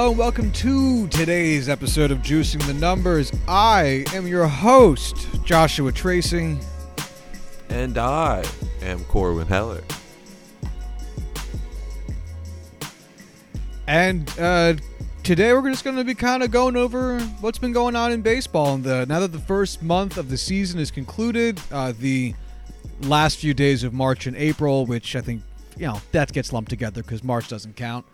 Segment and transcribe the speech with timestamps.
[0.00, 3.30] Hello and welcome to today's episode of Juicing the Numbers.
[3.46, 6.56] I am your host, Joshua Tracy.
[7.68, 8.42] And I
[8.80, 9.82] am Corwin Heller.
[13.86, 14.76] And uh,
[15.22, 18.22] today we're just going to be kind of going over what's been going on in
[18.22, 18.76] baseball.
[18.76, 22.34] And the, now that the first month of the season is concluded, uh, the
[23.02, 25.42] last few days of March and April, which I think,
[25.76, 28.06] you know, that gets lumped together because March doesn't count.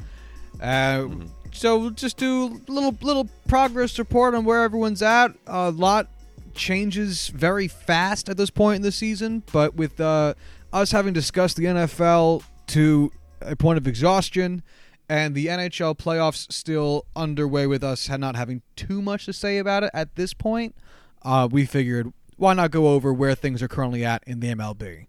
[0.60, 1.08] Uh,
[1.56, 5.34] So we'll just do a little little progress report on where everyone's at.
[5.46, 6.08] A lot
[6.54, 10.34] changes very fast at this point in the season, but with uh,
[10.72, 14.62] us having discussed the NFL to a point of exhaustion,
[15.08, 19.82] and the NHL playoffs still underway with us not having too much to say about
[19.82, 20.74] it at this point,
[21.22, 25.06] uh, we figured why not go over where things are currently at in the MLB.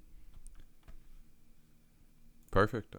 [2.51, 2.95] Perfect.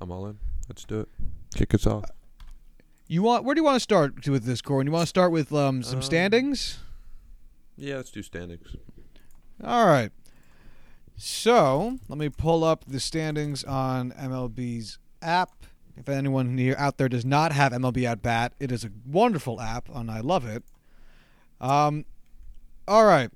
[0.00, 0.38] I'm all in.
[0.68, 1.08] Let's do it.
[1.54, 2.04] Kick us off.
[3.12, 4.86] You want where do you want to start with this, Corwin?
[4.86, 6.78] You want to start with um, some Um, standings?
[7.76, 8.74] Yeah, let's do standings.
[9.62, 10.10] All right.
[11.14, 15.50] So let me pull up the standings on MLB's app.
[15.94, 19.60] If anyone here out there does not have MLB at bat, it is a wonderful
[19.60, 20.62] app, and I love it.
[21.60, 22.06] Um,
[22.88, 23.30] all right.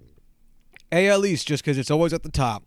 [0.90, 2.62] AL East, just because it's always at the top.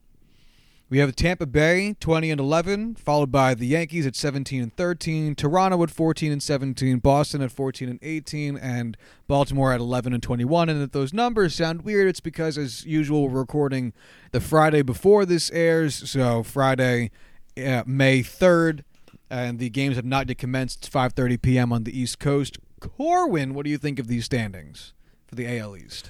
[0.90, 5.36] We have Tampa Bay 20 and 11, followed by the Yankees at 17 and 13,
[5.36, 10.23] Toronto at 14 and 17, Boston at 14 and 18, and Baltimore at 11 and
[10.23, 10.68] 21.
[10.68, 13.94] And if those numbers sound weird, it's because, as usual, we're recording
[14.31, 16.09] the Friday before this airs.
[16.09, 17.12] So Friday,
[17.56, 18.84] uh, May 3rd,
[19.30, 20.80] and the games have not yet commenced.
[20.80, 21.72] It's 5:30 p.m.
[21.72, 22.58] on the East Coast.
[22.80, 24.94] Corwin, what do you think of these standings
[25.28, 26.09] for the AL East?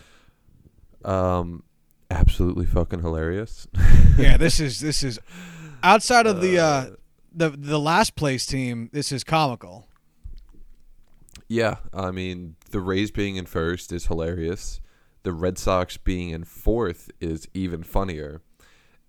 [1.04, 1.64] Um,
[2.30, 3.68] absolutely fucking hilarious.
[4.18, 5.20] yeah, this is this is
[5.82, 6.86] outside of the uh,
[7.34, 8.90] the the last place team.
[8.94, 9.88] This is comical.
[11.48, 14.80] yeah, I mean, the Rays being in first is hilarious.
[15.24, 18.42] The Red Sox being in fourth is even funnier.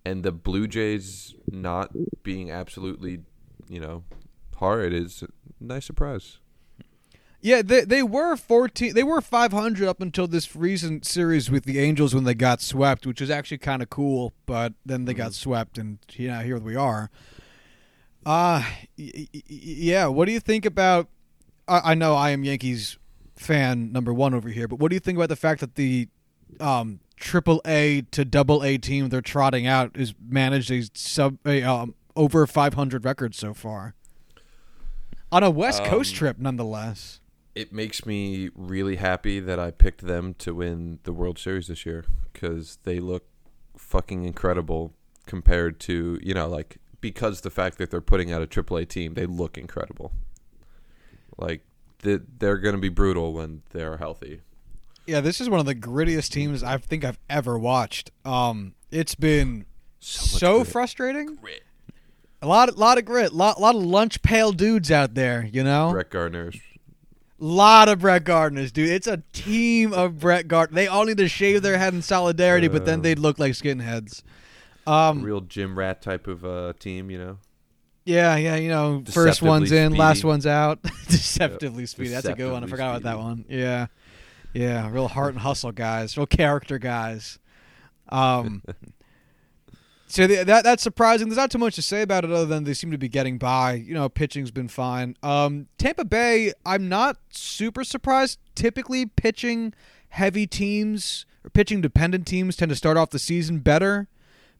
[0.04, 1.90] And the Blue Jays not
[2.22, 3.20] being absolutely,
[3.68, 4.02] you know,
[4.56, 5.28] hard is a
[5.62, 6.38] nice surprise.
[7.42, 8.94] Yeah, they they were fourteen.
[8.94, 12.60] They were five hundred up until this recent series with the Angels when they got
[12.60, 14.34] swept, which was actually kind of cool.
[14.44, 17.10] But then they got swept, and you know here we are.
[18.26, 18.62] Uh
[18.98, 20.06] y- y- yeah.
[20.06, 21.08] What do you think about?
[21.66, 22.98] I, I know I am Yankees
[23.36, 26.08] fan number one over here, but what do you think about the fact that the
[26.60, 31.62] um triple A to double A team they're trotting out is managed a sub a
[31.62, 33.94] um, over five hundred record so far
[35.32, 37.19] on a West Coast Um, trip, nonetheless.
[37.60, 41.84] It makes me really happy that I picked them to win the World Series this
[41.84, 43.24] year because they look
[43.76, 44.92] fucking incredible
[45.26, 49.14] compared to you know like because the fact that they're putting out a AAA team,
[49.14, 50.12] they look incredible.
[51.38, 51.62] Like
[52.02, 54.40] they- they're going to be brutal when they're healthy.
[55.06, 58.10] Yeah, this is one of the grittiest teams I think I've ever watched.
[58.24, 59.64] Um, it's been
[59.98, 60.72] so, much grit.
[60.72, 61.38] frustrating.
[62.42, 63.32] A lot, lot of grit.
[63.32, 65.48] Lot, lot of lunch pail dudes out there.
[65.50, 66.58] You know, Brett Gardner's
[67.40, 68.90] lot of Brett Gardners, dude.
[68.90, 70.74] It's a team of Brett Gardner.
[70.74, 74.22] They all need to shave their head in solidarity, but then they'd look like skinheads.
[74.86, 77.38] Um, real gym rat type of uh, team, you know.
[78.04, 78.56] yeah, yeah.
[78.56, 80.82] You know, first one's Deceptively in, last one's out.
[81.08, 82.10] Deceptively speedy.
[82.10, 82.62] That's a good one.
[82.62, 83.44] I Deceptively forgot about that one.
[83.48, 83.86] Yeah,
[84.52, 84.90] yeah.
[84.90, 86.16] Real heart and hustle guys.
[86.16, 87.38] Real character guys.
[88.08, 88.62] Um.
[90.10, 91.28] So the, that that's surprising.
[91.28, 93.38] There's not too much to say about it other than they seem to be getting
[93.38, 93.74] by.
[93.74, 95.16] You know, pitching's been fine.
[95.22, 98.40] Um, Tampa Bay, I'm not super surprised.
[98.56, 99.72] Typically, pitching
[100.08, 104.08] heavy teams or pitching dependent teams tend to start off the season better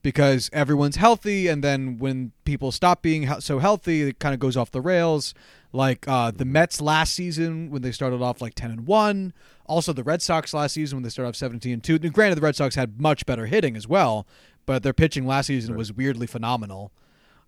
[0.03, 4.57] because everyone's healthy, and then when people stop being so healthy, it kind of goes
[4.57, 5.35] off the rails.
[5.73, 9.33] Like uh, the Mets last season when they started off like ten and one.
[9.67, 11.99] Also, the Red Sox last season when they started off seventeen and two.
[11.99, 14.27] Granted, the Red Sox had much better hitting as well,
[14.67, 16.93] but their pitching last season was weirdly phenomenal.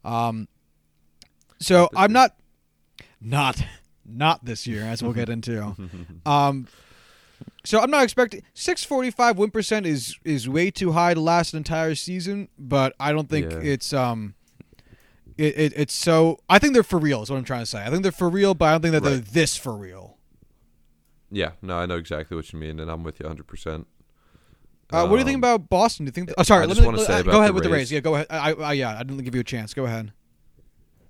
[0.04, 0.48] Um,
[1.60, 2.36] so I'm not,
[3.20, 3.64] not,
[4.04, 5.74] not this year, as we'll get into.
[6.26, 6.66] Um,
[7.64, 11.58] so I'm not expecting 645 win percent is is way too high to last an
[11.58, 13.58] entire season, but I don't think Yeah.
[13.58, 14.34] it's um
[15.38, 17.82] it, it it's so I think they're for real is what I'm trying to say.
[17.84, 20.18] I think they're for real, but I don't think that they're this for real.
[21.30, 23.44] Yeah, no, I know exactly what you mean, and I'm with you 100.
[23.46, 23.86] percent
[24.92, 26.04] Uh, what do you think about Boston?
[26.06, 26.32] Do you think?
[26.36, 26.62] oh, sorry.
[26.62, 27.78] I let just me, wanna let- say uh, about go ahead the with the Rays.
[27.80, 27.92] Rays.
[27.92, 28.26] Yeah, go ahead.
[28.30, 29.74] I, I, yeah, I didn't give you a chance.
[29.74, 30.12] Go ahead.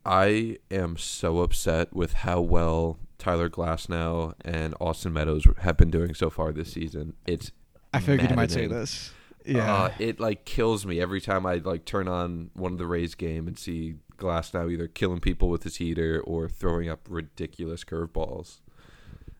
[0.05, 6.15] I am so upset with how well Tyler Glasnow and Austin Meadows have been doing
[6.15, 7.15] so far this season.
[7.27, 7.53] It's
[7.95, 9.13] I figured you might say this.
[9.45, 9.73] Yeah.
[9.75, 13.15] Uh, it like kills me every time I like turn on one of the Rays
[13.15, 18.61] game and see Glasnow either killing people with his heater or throwing up ridiculous curveballs.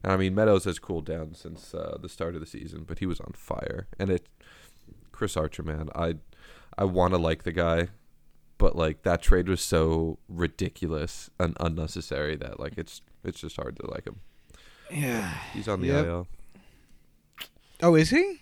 [0.03, 2.99] And I mean Meadows has cooled down since uh, the start of the season, but
[2.99, 3.87] he was on fire.
[3.99, 4.27] And it,
[5.13, 6.17] Chris Archer, man, I,
[6.77, 7.89] I want to like the guy,
[8.59, 13.77] but like that trade was so ridiculous and unnecessary that like it's it's just hard
[13.77, 14.21] to like him.
[14.91, 15.35] yeah.
[15.53, 16.05] He's on the Yep.
[16.07, 16.27] IL.
[17.83, 18.41] Oh, is he?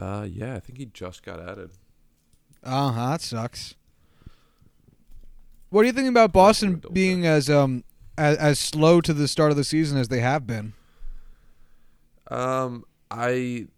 [0.00, 1.70] Uh, yeah, I think he just got added.
[2.62, 3.10] Uh huh.
[3.10, 3.74] That sucks.
[5.70, 7.84] What do you think about Boston being as um
[8.16, 10.72] as, as slow to the start of the season as they have been?
[12.30, 13.68] Um, I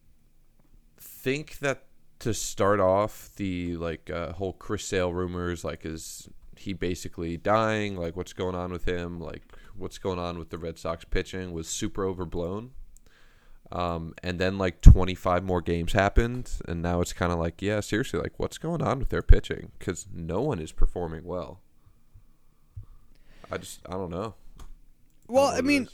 [0.99, 1.85] think that
[2.21, 7.97] to start off the like uh, whole Chris Sale rumors, like is he basically dying?
[7.97, 9.21] Like what's going on with him?
[9.21, 9.43] Like
[9.77, 12.73] what's going on with the Red Sox pitching was super overblown.
[13.73, 17.79] Um, and then like 25 more games happened, and now it's kind of like, yeah,
[17.81, 19.71] seriously, like what's going on with their pitching?
[19.79, 21.61] Because no one is performing well.
[23.51, 24.35] I just, I don't know.
[25.29, 25.89] Well, know I mean.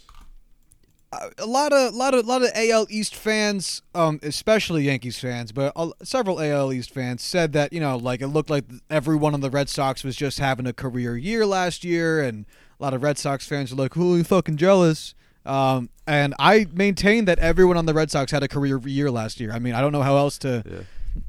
[1.39, 5.73] A- lot of lot of lot of AL East fans, um, especially Yankees fans, but
[5.77, 9.41] uh, several AL East fans said that you know, like it looked like everyone on
[9.41, 12.47] the Red Sox was just having a career year last year, and
[12.79, 15.15] a lot of Red Sox fans were like, "Who are you fucking jealous?"
[15.45, 19.41] Um, and I maintain that everyone on the Red Sox had a career year last
[19.41, 19.53] year.
[19.53, 20.79] I mean, I don't know how else to yeah.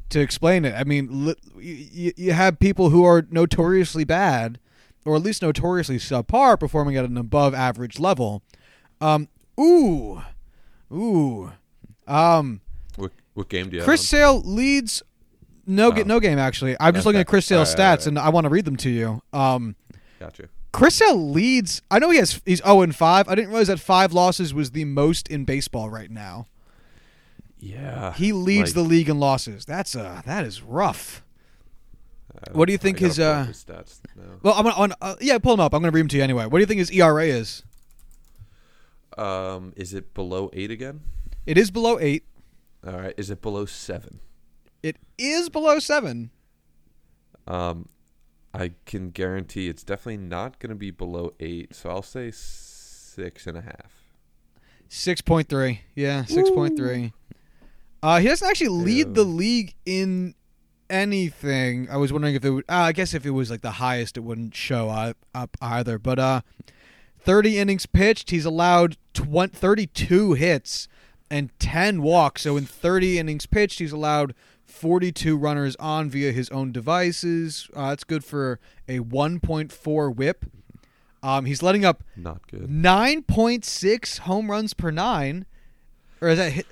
[0.10, 0.74] to explain it.
[0.76, 4.60] I mean, li- you, you have people who are notoriously bad,
[5.06, 8.42] or at least notoriously subpar, performing at an above average level.
[9.00, 10.22] Um, ooh,
[10.92, 11.52] ooh.
[12.08, 12.62] Um,
[12.96, 13.88] What, what game do you have?
[13.88, 14.08] Chris?
[14.08, 15.04] Sale leads.
[15.66, 15.92] No, Oh.
[15.92, 16.78] get no game actually.
[16.80, 18.64] I'm just looking at Chris Sale's All right, all stats, and I want to read
[18.66, 19.22] them to you.
[19.34, 19.76] Um, on?
[20.20, 20.50] Gotcha.
[20.72, 21.82] Chris Sale leads.
[21.90, 22.42] I know he has.
[22.46, 23.28] He's 0 and 5.
[23.28, 26.46] I didn't realize that five losses was the most in baseball right now.
[27.60, 28.14] Yeah.
[28.14, 29.66] He leads the league in losses.
[29.66, 31.24] That's uh that is rough.
[32.52, 34.24] What do you think I his, uh, stats now.
[34.44, 35.74] Well, I'm gonna on, uh, yeah, pull him up.
[35.74, 36.46] I'm gonna read him to you anyway.
[36.46, 37.64] What do you think his ERA is?
[39.18, 41.02] Um, is it below eight again?
[41.46, 42.26] It is below eight.
[42.86, 43.14] All right.
[43.18, 44.20] Is it below seven?
[44.84, 46.32] It is below seven.
[47.48, 47.90] Um,
[48.54, 51.74] I can guarantee it's definitely not going to be below eight.
[51.74, 53.94] So I'll say six and a half.
[54.90, 55.82] Six point three.
[55.96, 57.14] Yeah, six point three.
[58.02, 59.14] Uh, he doesn't actually lead Ew.
[59.14, 60.36] the league in
[60.90, 61.90] anything.
[61.90, 62.66] I was wondering if it would.
[62.70, 65.98] Uh, I guess if it was like the highest, it wouldn't show up, up either.
[65.98, 66.42] But uh,
[67.28, 68.32] thirty innings pitched.
[68.32, 70.88] He's allowed 20, 32 hits
[71.30, 72.42] and ten walks.
[72.44, 74.34] So in thirty innings pitched, he's allowed.
[74.66, 77.70] 42 runners on via his own devices.
[77.74, 80.46] Uh, that's good for a 1.4 whip.
[81.24, 82.68] Um, he's letting up Not good.
[82.70, 85.46] 9.6 home runs per nine.
[86.22, 86.68] Or is that hit?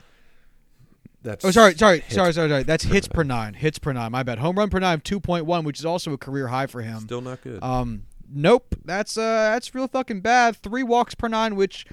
[1.24, 2.64] That's Oh, sorry, sorry, sorry, sorry, sorry.
[2.64, 3.54] That's per hits per nine.
[3.54, 3.54] nine.
[3.56, 4.12] Hits per nine.
[4.12, 4.38] My bad.
[4.40, 7.00] Home run per nine, 2.1, which is also a career high for him.
[7.00, 7.64] Still not good.
[7.64, 8.76] Um, nope.
[8.84, 10.56] That's uh, that's real fucking bad.
[10.58, 11.86] Three walks per nine, which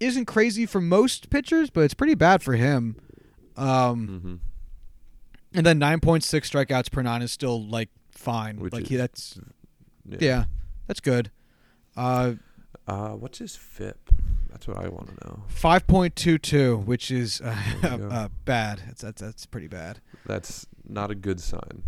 [0.00, 2.96] isn't crazy for most pitchers, but it's pretty bad for him.
[3.56, 4.34] Um, mm-hmm.
[5.56, 8.58] and then 9.6 strikeouts per nine is still like fine.
[8.58, 9.38] Which like he, that's
[10.18, 10.44] yeah,
[10.88, 11.30] that's good.
[11.96, 12.32] Uh,
[12.86, 14.10] Uh, what's his FIP?
[14.50, 15.42] That's what I want to know.
[15.52, 18.08] 5.22, which is uh, There you go.
[18.10, 18.82] uh, bad.
[18.86, 20.00] That's, that's that's pretty bad.
[20.26, 21.82] That's not a good sign.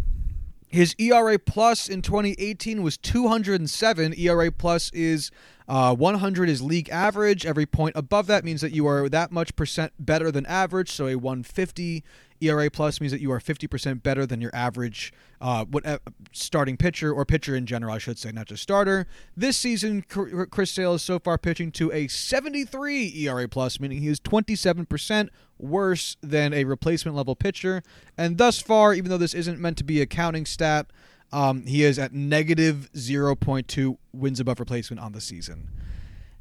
[0.77, 4.13] His ERA plus in 2018 was 207.
[4.19, 5.31] ERA plus is
[5.69, 7.45] uh, 100 is league average.
[7.45, 10.91] Every point above that means that you are that much percent better than average.
[10.91, 12.05] So a 150
[12.41, 15.99] ERA plus means that you are 50% better than your average uh, what uh,
[16.33, 19.07] starting pitcher or pitcher in general, I should say, not just starter.
[19.37, 24.09] This season, Chris Sale is so far pitching to a 73 ERA plus, meaning he
[24.09, 27.83] is 27% worse than a replacement level pitcher.
[28.17, 30.87] And thus far, even though this isn't meant to be a counting stat,
[31.33, 35.69] um, he is at negative 0.2 wins above replacement on the season.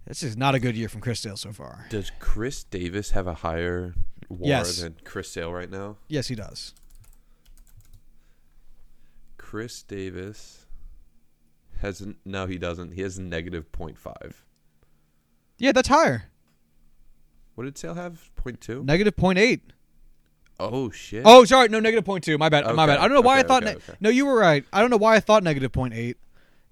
[0.07, 1.87] This is not a good year from Chris Sale so far.
[1.89, 3.95] Does Chris Davis have a higher
[4.29, 4.77] WAR Yes.
[4.81, 5.97] than Chris Sale right now?
[6.07, 6.73] Yes, he does.
[9.37, 10.65] Chris Davis
[11.81, 12.93] has no, he doesn't.
[12.93, 14.33] He has negative 0.5.
[15.57, 16.25] Yeah, that's higher.
[17.55, 18.31] What did Sale have?
[18.43, 18.83] 0.2?
[18.83, 19.61] Negative 0.8.
[20.59, 21.23] Oh shit.
[21.25, 21.69] Oh, sorry.
[21.69, 22.37] No, negative two.
[22.37, 22.65] My bad.
[22.75, 22.99] My bad.
[22.99, 23.63] I don't know why okay, I thought.
[23.63, 23.93] okay, ne- okay.
[23.99, 24.63] No, you were right.
[24.71, 26.17] I don't know why I thought negative eight.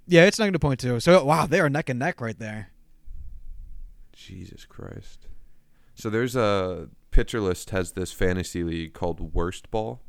[0.07, 0.99] Yeah, it's negative two.
[0.99, 2.69] So, wow, they are neck and neck right there.
[4.13, 5.27] Jesus Christ.
[5.95, 10.01] So there's a pitcher list has this fantasy league called Worst Ball,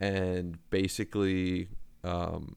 [0.00, 1.68] and basically,
[2.02, 2.56] um,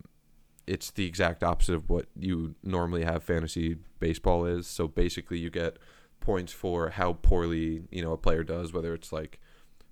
[0.66, 4.66] it's the exact opposite of what you normally have fantasy baseball is.
[4.66, 5.78] So basically, you get
[6.20, 9.40] points for how poorly you know a player does, whether it's like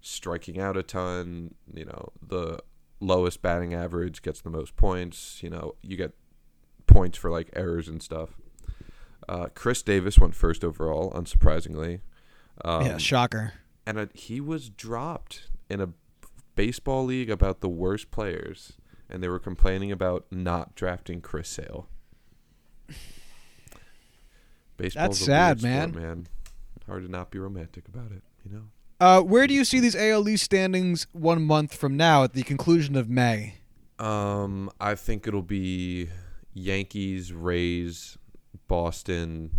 [0.03, 1.55] striking out a ton.
[1.73, 2.59] You know, the
[2.99, 5.41] lowest batting average gets the most points.
[5.41, 6.13] You know, you get
[6.85, 8.29] points for like errors and stuff.
[9.27, 12.01] Uh, Chris Davis went first overall, unsurprisingly.
[12.63, 13.53] Um, yeah, shocker.
[13.85, 15.89] and he was dropped in a
[16.55, 18.73] baseball league about the worst players,
[19.09, 21.87] and they were complaining about not drafting Chris Sale.
[24.77, 25.89] Baseball's a sad, man.
[25.89, 26.27] sport, man.
[26.85, 28.63] Hard to not be romantic about it, you know.
[29.03, 32.95] Uh, where do you see these ALE standings one month from now at the conclusion
[32.95, 33.55] of May?
[33.99, 36.07] Um, I think it'll be
[36.53, 38.17] Yankees, Rays,
[38.69, 39.51] Boston,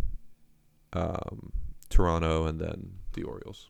[0.94, 1.52] um,
[1.90, 3.68] Toronto, and then the Orioles.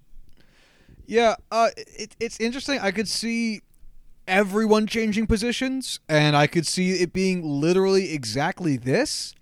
[1.07, 2.79] Yeah, uh, it, it's interesting.
[2.79, 3.63] I could see
[4.29, 9.35] everyone changing positions, and I could see it being literally exactly this.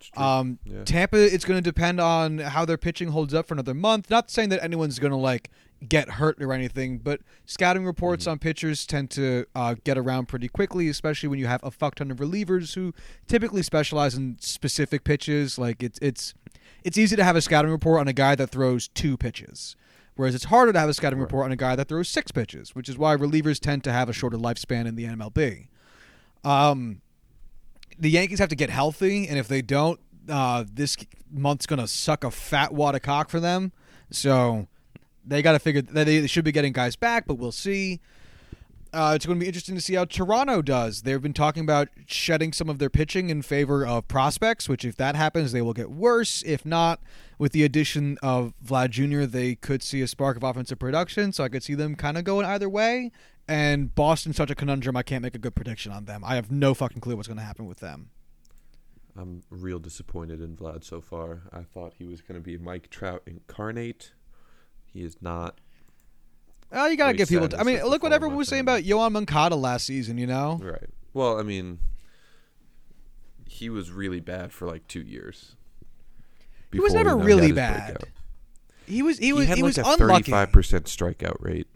[0.00, 0.22] It's true.
[0.22, 0.84] Um, Yeah.
[0.84, 4.10] Tampa, it's going to depend on how their pitching holds up for another month.
[4.10, 5.50] Not saying that anyone's going to like
[5.88, 8.32] get hurt or anything, but scouting reports Mm-hmm.
[8.32, 11.94] on pitchers tend to uh, get around pretty quickly, especially when you have a fuck
[11.94, 12.92] ton of relievers who
[13.28, 15.58] typically specialize in specific pitches.
[15.58, 16.34] Like it's it's
[16.84, 19.76] it's easy to have a scouting report on a guy that throws two pitches.
[20.16, 21.24] Whereas it's harder to have a scouting Right.
[21.24, 24.08] report on a guy that throws six pitches, which is why relievers tend to have
[24.08, 25.68] a shorter lifespan in the MLB.
[26.44, 27.00] Um,
[28.00, 30.96] the Yankees have to get healthy, and if they don't, uh, this
[31.30, 33.72] month's gonna suck a fat wad of cock for them.
[34.10, 34.66] So
[35.24, 38.00] they got to figure that they should be getting guys back, but we'll see.
[38.92, 41.02] Uh, it's going to be interesting to see how Toronto does.
[41.02, 44.96] They've been talking about shedding some of their pitching in favor of prospects, which, if
[44.96, 46.42] that happens, they will get worse.
[46.44, 47.00] If not,
[47.38, 51.32] with the addition of Vlad Jr., they could see a spark of offensive production.
[51.32, 53.12] So I could see them kind of going either way.
[53.50, 56.22] And Boston's such a conundrum, I can't make a good prediction on them.
[56.24, 58.10] I have no fucking clue what's going to happen with them.
[59.18, 61.42] I'm real disappointed in Vlad so far.
[61.52, 64.12] I thought he was going to be Mike Trout incarnate.
[64.86, 65.58] He is not.
[66.70, 67.50] Oh, you gotta give people.
[67.50, 70.16] sad I mean, look what everyone was saying about Yoan Moncada last season.
[70.16, 70.88] You know, Right.
[71.12, 71.80] Well, I mean,
[73.48, 75.56] he was really bad for like two years.
[76.72, 77.94] He was never really bad.
[77.98, 78.08] breakout.
[78.86, 80.22] he was he was He, was had he like was a unlucky.
[80.22, 81.66] thirty-five percent strikeout rate.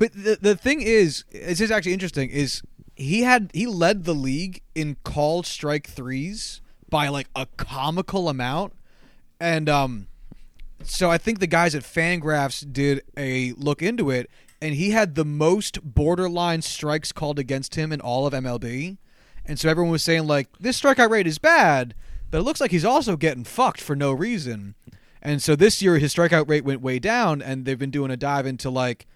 [0.00, 2.30] But the the thing is, this is actually interesting.
[2.30, 2.62] Is
[2.96, 8.72] he had he led the league in called strike threes by like a comical amount,
[9.38, 10.06] and um,
[10.82, 14.30] so I think the guys at Fangraphs did a look into it,
[14.62, 18.96] and he had the most borderline strikes called against him in all of MLB,
[19.44, 21.94] and so everyone was saying like this strikeout rate is bad,
[22.30, 24.76] but it looks like he's also getting fucked for no reason.
[25.20, 28.16] And so this year his strikeout rate went way down, and they've been doing a
[28.16, 29.06] dive into like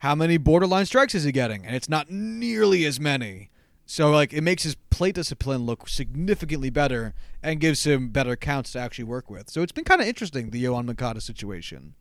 [0.00, 3.48] how many borderline strikes is he getting, and it's not nearly as many.
[3.86, 8.72] So like it makes his plate discipline look significantly better and gives him better counts
[8.72, 9.50] to actually work with.
[9.50, 11.94] So it's been kind of interesting the Yoan Moncada situation.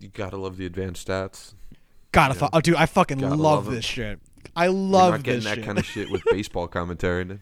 [0.00, 1.54] You gotta love the advanced stats.
[2.12, 2.40] Gotta, Yeah.
[2.40, 4.20] fu- oh, dude, I fucking love, love this shit.
[4.56, 5.64] I You're love not getting that shit.
[5.64, 7.38] kind of shit with baseball commentary.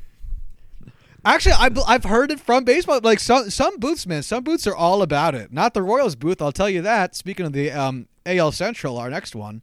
[1.26, 3.00] Actually, I, I've heard it from baseball.
[3.02, 4.22] Like some some booths, man.
[4.22, 5.52] Some booths are all about it.
[5.52, 7.16] Not the Royals booth, I'll tell you that.
[7.16, 9.62] Speaking of the um, AL Central, our next one.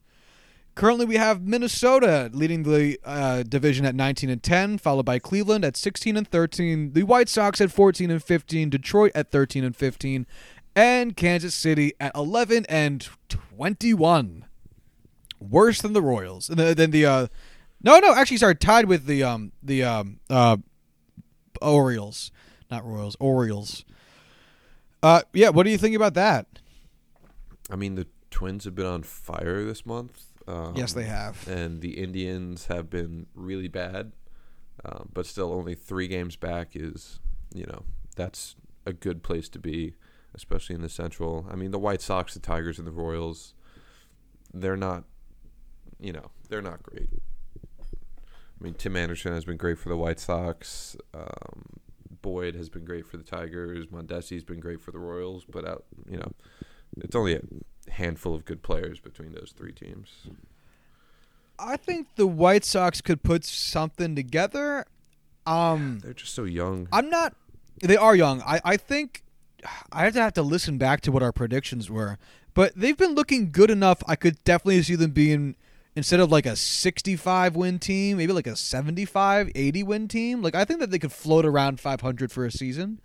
[0.75, 5.63] Currently, we have Minnesota leading the uh, division at 19 and 10, followed by Cleveland
[5.63, 9.75] at 16 and 13, the White Sox at 14 and 15, Detroit at 13 and
[9.75, 10.25] 15,
[10.75, 14.45] and Kansas City at 11 and 21.
[15.39, 16.47] Worse than the Royals.
[16.47, 17.27] Than the uh,
[17.81, 20.57] no, no, actually, sorry, tied with the um the um uh
[21.61, 22.31] Orioles,
[22.69, 23.85] not Royals, Orioles.
[25.01, 25.49] Uh, yeah.
[25.49, 26.47] What do you think about that?
[27.69, 30.23] I mean, the Twins have been on fire this month.
[30.47, 31.47] Um, yes, they have.
[31.47, 34.11] and the Indians have been really bad,
[34.83, 37.21] um, but still only three games back is,
[37.53, 37.83] you know,
[38.17, 38.55] that's
[38.85, 39.95] a good place to be,
[40.33, 41.47] especially in the Central.
[41.49, 43.53] I mean, the White Sox, the Tigers, and the Royals,
[44.53, 45.05] they're not,
[45.99, 47.09] you know, they're not great.
[48.63, 50.95] I mean, Tim Anderson has been great for the White Sox.
[51.13, 51.81] Um,
[52.21, 53.87] Boyd has been great for the Tigers.
[53.87, 56.31] Mondesi's been great for the Royals, but out, you know,
[57.01, 57.41] it's only a
[57.91, 60.27] handful of good players between those three teams.
[61.59, 64.85] I think the White Sox could put something together.
[65.45, 66.87] Um, They're just so young.
[66.93, 67.35] I'm not.
[67.81, 68.41] They are young.
[68.43, 69.23] I, I think
[69.91, 72.17] I have to have to listen back to what our predictions were,
[72.53, 74.01] but they've been looking good enough.
[74.07, 75.57] I could definitely see them being
[75.95, 80.41] instead of like a 65 win team, maybe like a 75, 80 win team.
[80.41, 82.99] Like I think that they could float around 500 for a season.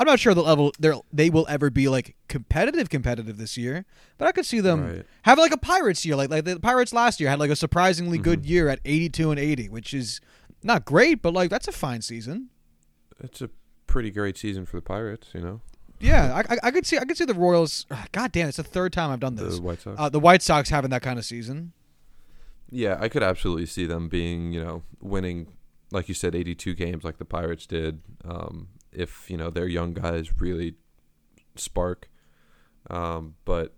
[0.00, 3.84] I'm not sure the level they they will ever be like competitive competitive this year,
[4.18, 5.06] but I could see them Right.
[5.22, 6.16] have like a Pirates year.
[6.16, 8.48] Like like the Pirates last year had like a surprisingly good Mhm.
[8.48, 10.20] year at 82 and 80, which is
[10.64, 12.48] not great, but like that's a fine season.
[13.20, 13.50] It's a
[13.86, 15.60] pretty great season for the Pirates, you know.
[16.00, 17.86] Yeah, I, I, I could see I could see the Royals.
[18.10, 19.56] God damn, it's the third time I've done this.
[19.56, 19.96] The White Sox.
[19.98, 21.72] Uh, the White Sox having that kind of season.
[22.74, 25.52] Yeah, I could absolutely see them being, you know, winning,
[25.92, 28.00] like you said, 82 games like the Pirates did.
[28.24, 30.74] Um, if you know their young guys really
[31.56, 32.08] spark,
[32.90, 33.74] um, but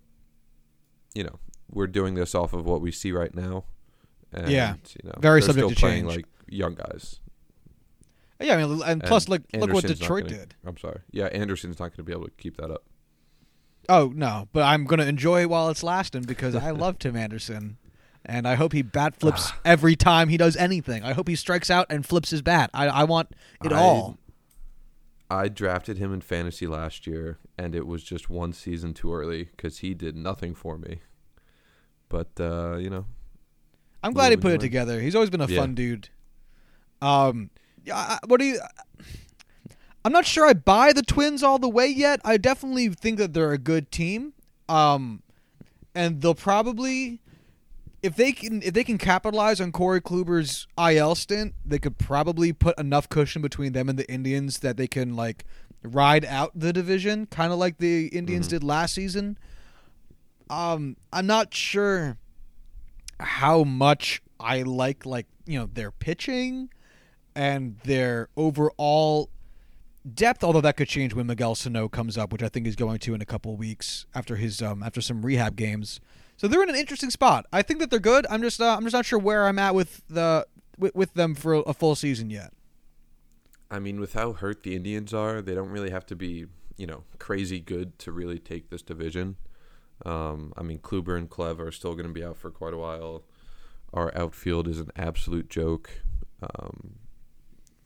[1.15, 1.39] you know
[1.71, 3.63] we're doing this off of what we see right now.
[4.33, 6.15] And, Yeah, you know, very subject still to playing change.
[6.17, 7.19] like young guys.
[8.39, 10.55] Yeah, I mean, and plus, look look what Detroit gonna- did.
[10.65, 10.99] I'm sorry.
[11.11, 12.83] Yeah, Anderson's not going to be able to keep that up.
[13.89, 17.77] Oh no, but I'm gonna enjoy it while it's lasting because I love Tim Anderson,
[18.27, 21.03] and I hope he bat flips every time he does anything.
[21.03, 22.69] I hope he strikes out and flips his bat.
[22.73, 23.29] I, I want
[23.63, 24.17] it I- all.
[25.29, 29.45] I drafted him in fantasy last year, and it was just one season too early
[29.45, 30.99] because he did nothing for me.
[32.07, 33.05] But uh, you know,
[34.03, 35.01] I'm glad he put it together.
[35.01, 35.59] He's always been a Yeah.
[35.59, 36.07] fun dude.
[37.01, 37.49] Um,
[37.83, 38.19] yeah.
[38.27, 38.61] What do you?
[40.05, 42.21] I'm not sure I buy the Twins all the way yet.
[42.23, 44.31] I definitely think that they're a good team.
[44.69, 45.21] Um,
[45.93, 47.19] and they'll probably,
[48.07, 52.53] if they can, if they can capitalize on Corey Kluber's IL stint, they could probably
[52.53, 55.43] put enough cushion between them and the Indians that they can like
[55.83, 58.51] ride out the division, kind of like the Indians Mhm.
[58.51, 59.37] did last season.
[60.49, 62.17] Um, I'm not sure
[63.19, 66.69] how much I like like you know their pitching
[67.35, 69.29] and their overall
[70.13, 70.43] depth.
[70.43, 73.13] Although that could change when Miguel Sano comes up, which I think he's going to
[73.13, 75.99] in a couple weeks after his um after some rehab games.
[76.37, 77.47] So they're in an interesting spot.
[77.51, 78.27] I think that they're good.
[78.29, 80.45] I'm just uh, I'm just not sure where I'm at with the
[80.77, 82.53] with, with them for a full season yet.
[83.69, 86.45] I mean, with how hurt the Indians are, they don't really have to be,
[86.77, 89.35] you know, crazy good to really take this division.
[90.05, 92.77] Um, I mean, Kluber and Clev are still going to be out for quite a
[92.77, 93.23] while.
[93.93, 95.89] Our outfield is an absolute joke.
[96.41, 96.99] Um,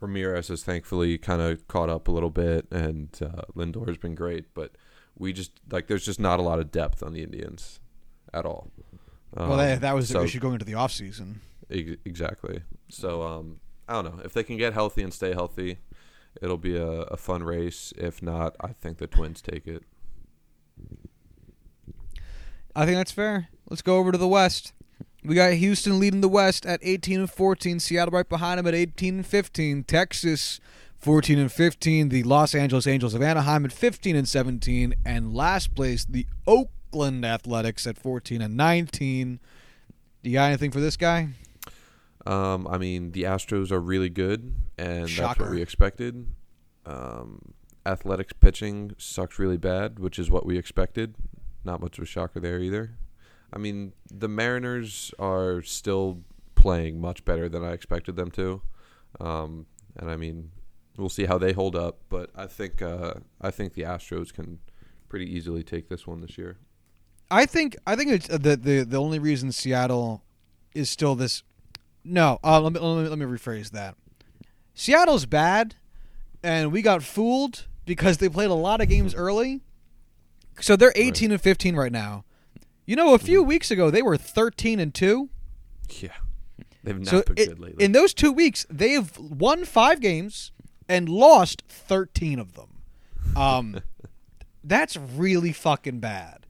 [0.02, 4.14] Ramirez has thankfully kind of caught up a little bit, and uh, Lindor has been
[4.14, 4.54] great.
[4.54, 4.74] But
[5.18, 7.80] we just like there's just not a lot of depth on the Indians
[8.34, 8.72] at all.
[9.36, 11.36] well, that, Um, that was the issue going into the offseason.
[11.70, 12.62] Ex- Exactly.
[12.90, 15.78] So um, I don't know if they can get healthy and stay healthy,
[16.42, 17.94] it'll be a, a fun race.
[17.98, 19.84] If not, I think the Twins take it.
[22.76, 23.50] I think that's fair.
[23.70, 24.74] Let's go over to the West.
[25.24, 27.80] We got Houston leading the West at 18 and 14.
[27.80, 29.84] Seattle right behind them at 18 and 15.
[29.84, 30.60] Texas
[30.98, 32.10] 14 and 15.
[32.10, 34.96] The Los Angeles Angels of Anaheim at 15 and 17.
[35.06, 36.26] And last place, the
[36.92, 39.40] Oakland Athletics at 14 and 19.
[40.24, 41.30] Do you got anything for this guy?
[42.26, 46.28] Um, I mean, the Astros are really good, and that's what we expected.
[46.86, 47.54] Um,
[47.86, 51.16] athletics pitching sucks really bad, which is what we expected.
[51.64, 52.98] Not much of a shocker there either.
[53.54, 56.20] I mean, the Mariners are still
[56.56, 58.62] playing much better than I expected them to,
[59.22, 60.52] um, and I mean,
[60.98, 62.00] we'll see how they hold up.
[62.10, 64.60] But I think uh, I think the Astros can
[65.08, 66.58] pretty easily take this one this year.
[67.32, 70.22] I think I think it's uh, the the the only reason Seattle
[70.76, 71.44] is still this.
[72.04, 73.96] No, uh, let me let me let me rephrase that.
[74.74, 75.76] Seattle's bad,
[76.44, 79.62] and we got fooled because they played a lot of games early.
[80.60, 82.26] So they're eighteen and fifteen right now.
[82.86, 85.30] You know, a few weeks ago they were thirteen and two.
[86.02, 86.10] Yeah,
[86.84, 87.86] they've not So been it- good lately.
[87.86, 90.52] in those two weeks, they have won five games
[90.90, 92.82] and lost thirteen of them.
[93.36, 93.80] Um,
[94.64, 96.41] that's really fucking bad.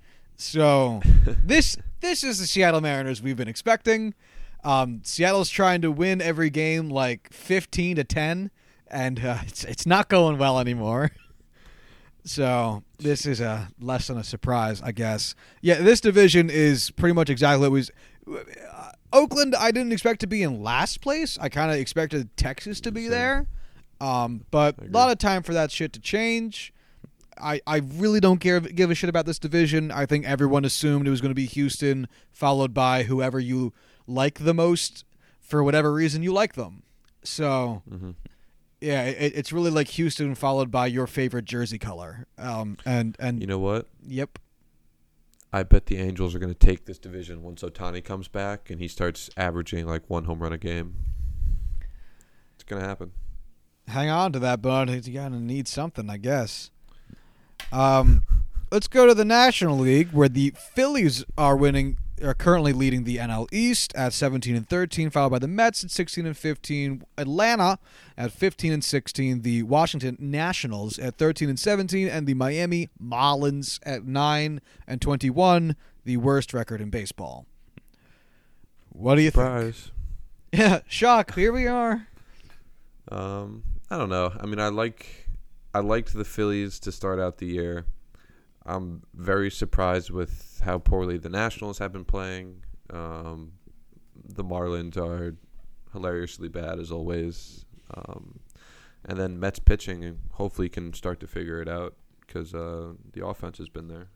[0.41, 1.01] So
[1.45, 4.15] this this is the Seattle Mariners we've been expecting.
[4.63, 8.49] Um, Seattle's trying to win every game like fifteen to ten,
[8.88, 11.12] and uh, it's it's not going well anymore.
[12.23, 15.34] So this is a less than a surprise, I guess.
[15.60, 17.89] Yeah, this division is pretty much exactly what was.
[18.32, 21.39] Uh, Oakland, I didn't expect to be in last place.
[21.41, 23.47] I kind of expected Texas to be there,
[23.99, 26.71] um, but a lot of time for that shit to change.
[27.41, 29.91] I, I really don't care give a shit about this division.
[29.91, 33.73] I think everyone assumed it was going to be Houston, followed by whoever you
[34.08, 35.06] like the most
[35.39, 36.84] for whatever reason you like them.
[37.23, 38.12] So hmm
[38.84, 42.25] yeah, it, it's really like Houston followed by your favorite jersey color.
[42.39, 43.88] Um, and and You know what?
[44.04, 44.39] yep,
[45.54, 48.80] I bet the Angels are going to take this division once Ohtani comes back and
[48.80, 50.95] he starts averaging like one home run a game.
[52.56, 53.12] It's going to happen.
[53.88, 54.89] hang on to that, bud.
[55.06, 56.71] You gotta need something, I guess.
[57.71, 58.23] Um,
[58.71, 61.97] let's go to the National League where the Phillies are winning.
[62.23, 65.89] Are currently leading the NL East at 17 and 13, followed by the Mets at
[65.89, 67.79] 16 and 15, Atlanta
[68.15, 73.79] at 15 and 16, the Washington Nationals at 13 and 17, and the Miami Marlins
[73.88, 77.47] at 9 and 21, the worst record in baseball.
[78.89, 79.43] What do you think?
[79.43, 79.91] Surprise.
[80.53, 81.34] Yeah, shock.
[81.34, 82.07] Here we are.
[83.10, 84.31] Um, I don't know.
[84.39, 85.20] I mean, I like
[85.73, 87.86] I liked the Phillies to start out the year.
[88.65, 92.63] I'm very surprised with how poorly the Nationals have been playing.
[92.91, 93.53] Um,
[94.23, 95.36] the Marlins are
[95.93, 97.65] hilariously bad as always.
[97.95, 98.39] Um,
[99.05, 103.25] and then Mets pitching and hopefully can start to figure it out because uh, the
[103.25, 104.07] offense has been there.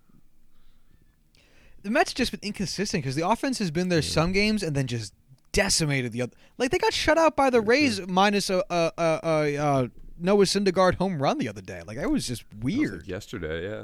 [1.81, 4.09] The Mets just been inconsistent because the offense has been there Yeah.
[4.09, 5.13] some games and then just
[5.51, 6.33] decimated the other.
[6.57, 9.87] Like they got shut out by the Rays minus a, a, a, a, uh
[10.17, 11.81] Noah Syndergaard home run the other day.
[11.85, 13.07] Like that was just That was, like, weird.
[13.07, 13.83] yesterday, yeah.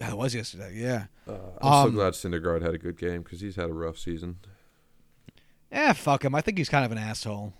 [0.00, 0.72] Yeah, it was yesterday.
[0.74, 1.06] Yeah.
[1.28, 3.98] Uh, I'm Um, so glad Syndergaard had a good game because he's had a rough
[3.98, 4.38] season.
[5.70, 6.34] Yeah, fuck him.
[6.34, 7.54] I think he's kind of an asshole.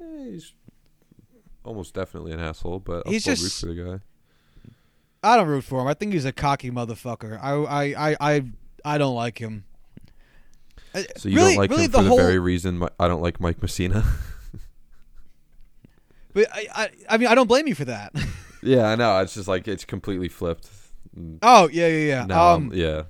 [0.00, 0.52] Eh, he's
[1.64, 4.04] almost definitely an asshole, but I'll He's just- root for the guy.
[5.20, 5.88] I don't root for him.
[5.88, 7.38] I think he's a cocky motherfucker.
[7.42, 8.42] I I I I,
[8.84, 9.64] I don't like him.
[11.16, 13.40] So you really, don't like really him for the whole, very reason I don't like
[13.40, 14.04] Mike Messina.
[16.42, 18.12] But I, I I mean I don't blame you for that.
[18.62, 19.18] yeah, I know.
[19.20, 20.68] It's just like it's completely flipped.
[21.42, 22.26] Oh yeah yeah yeah.
[22.26, 23.02] Now, um, I'm- yeah.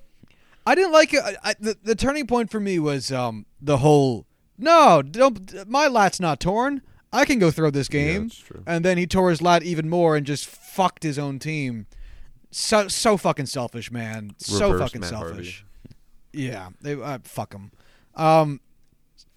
[0.66, 1.20] I didn't like it.
[1.24, 4.26] I, I, the the turning point for me was um the whole
[4.58, 6.82] no don't my lat's not torn.
[7.12, 8.30] I can go throw this Yeah, game.
[8.30, 8.62] true.
[8.66, 11.86] and then he tore his lat even more and just fucked his own team.
[12.50, 14.32] So so fucking selfish, man.
[14.38, 15.64] so fucking Matt selfish.
[16.32, 17.72] Yeah, they uh, fuck him.
[18.14, 18.60] Um,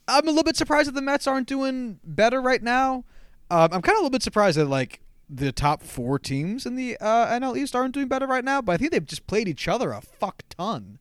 [0.08, 3.06] I'm a little bit surprised that the Mets aren't doing better right now.
[3.52, 6.76] Um, I'm kind of a little bit surprised that like the top four teams in
[6.76, 8.62] the uh, NL East aren't doing better right now.
[8.62, 11.00] But I think they've just played each other a fuck ton.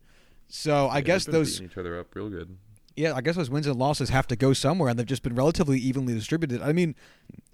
[0.49, 2.57] So I Yeah, guess those each other up real good.
[2.97, 5.35] yeah, I guess those wins and losses have to go somewhere, and they've just been
[5.35, 6.61] relatively evenly distributed.
[6.61, 6.95] I mean,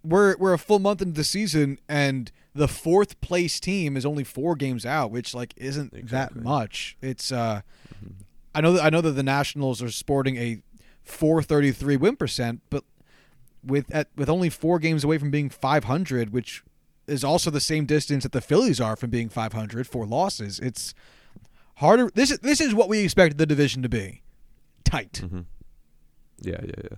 [0.02, 4.24] we're we're a full month into the season, and the fourth place team is only
[4.24, 6.40] four games out, which like isn't Exactly.
[6.40, 6.96] that much.
[7.02, 7.61] It's uh,
[8.02, 8.12] Mhm.
[8.54, 10.62] I know that I know that the Nationals are sporting a
[11.04, 12.85] 433 win percent, but
[13.66, 16.62] with at with only four games away from being 500, which
[17.07, 20.59] is also the same distance that the Phillies are from being 500, four losses.
[20.59, 20.94] It's
[21.76, 22.11] harder.
[22.14, 24.22] This is this is what we expected the division to be,
[24.85, 25.18] tight.
[25.18, 25.40] hmm
[26.40, 26.96] Yeah, yeah, yeah.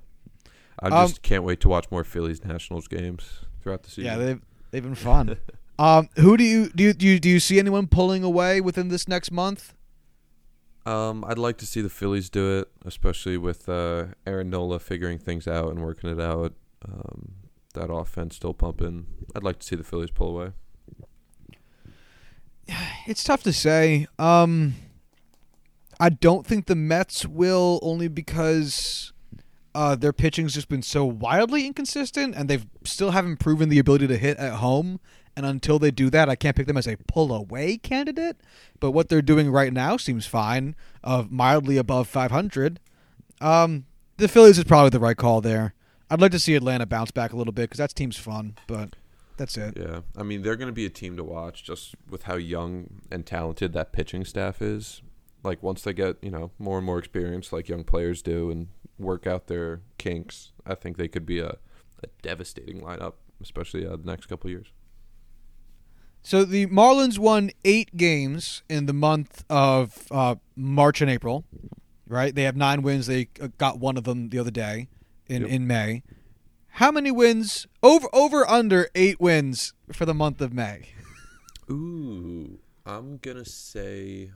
[0.80, 4.04] I Um, just can't wait to watch more Phillies Nationals games throughout the season.
[4.04, 5.36] Yeah, they've they've been fun.
[5.78, 8.88] um, who do you do you, do you do you see anyone pulling away within
[8.88, 9.74] this next month?
[10.88, 15.18] Um, I'd like to see the Phillies do it, especially with uh, Aaron Nola figuring
[15.18, 16.54] things out and working it out.
[16.82, 17.32] Um,
[17.74, 19.06] that offense still pumping.
[19.36, 20.52] I'd like to see the Phillies pull away.
[23.06, 24.06] It's tough to say.
[24.18, 24.74] Um,
[25.98, 29.14] I don't think the Mets will, only because
[29.74, 34.06] uh, their pitching's just been so wildly inconsistent, and they've still haven't proven the ability
[34.08, 35.00] to hit at home.
[35.38, 38.38] And until they do that, I can't pick them as a pull away candidate.
[38.80, 40.74] But what they're doing right now seems fine,
[41.04, 42.80] of mildly above 500.
[43.40, 45.74] Um, the Phillies is probably the right call there.
[46.10, 48.96] I'd like to see Atlanta bounce back a little bit because that team's fun, but
[49.36, 49.76] that's it.
[49.78, 53.02] Yeah, I mean they're going to be a team to watch just with how young
[53.08, 55.02] and talented that pitching staff is.
[55.44, 58.68] Like once they get you know more and more experience, like young players do, and
[58.98, 61.58] work out their kinks, I think they could be a,
[62.02, 64.72] a devastating lineup, especially uh, the next couple years.
[66.28, 71.46] So the Marlins won eight games in the month of uh, March and April,
[72.06, 72.34] right?
[72.34, 73.06] They have nine wins.
[73.06, 74.88] They uh, got one of them the other day
[75.26, 75.50] in, Yep.
[75.50, 76.02] in May.
[76.66, 77.66] How many wins?
[77.82, 80.90] Over over under eight wins for the month of May.
[81.70, 84.30] Ooh, I'm gonna say.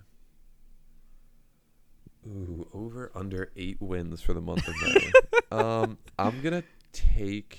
[2.27, 5.13] Ooh, over under eight wins for the month of May.
[5.59, 7.59] um, I'm gonna take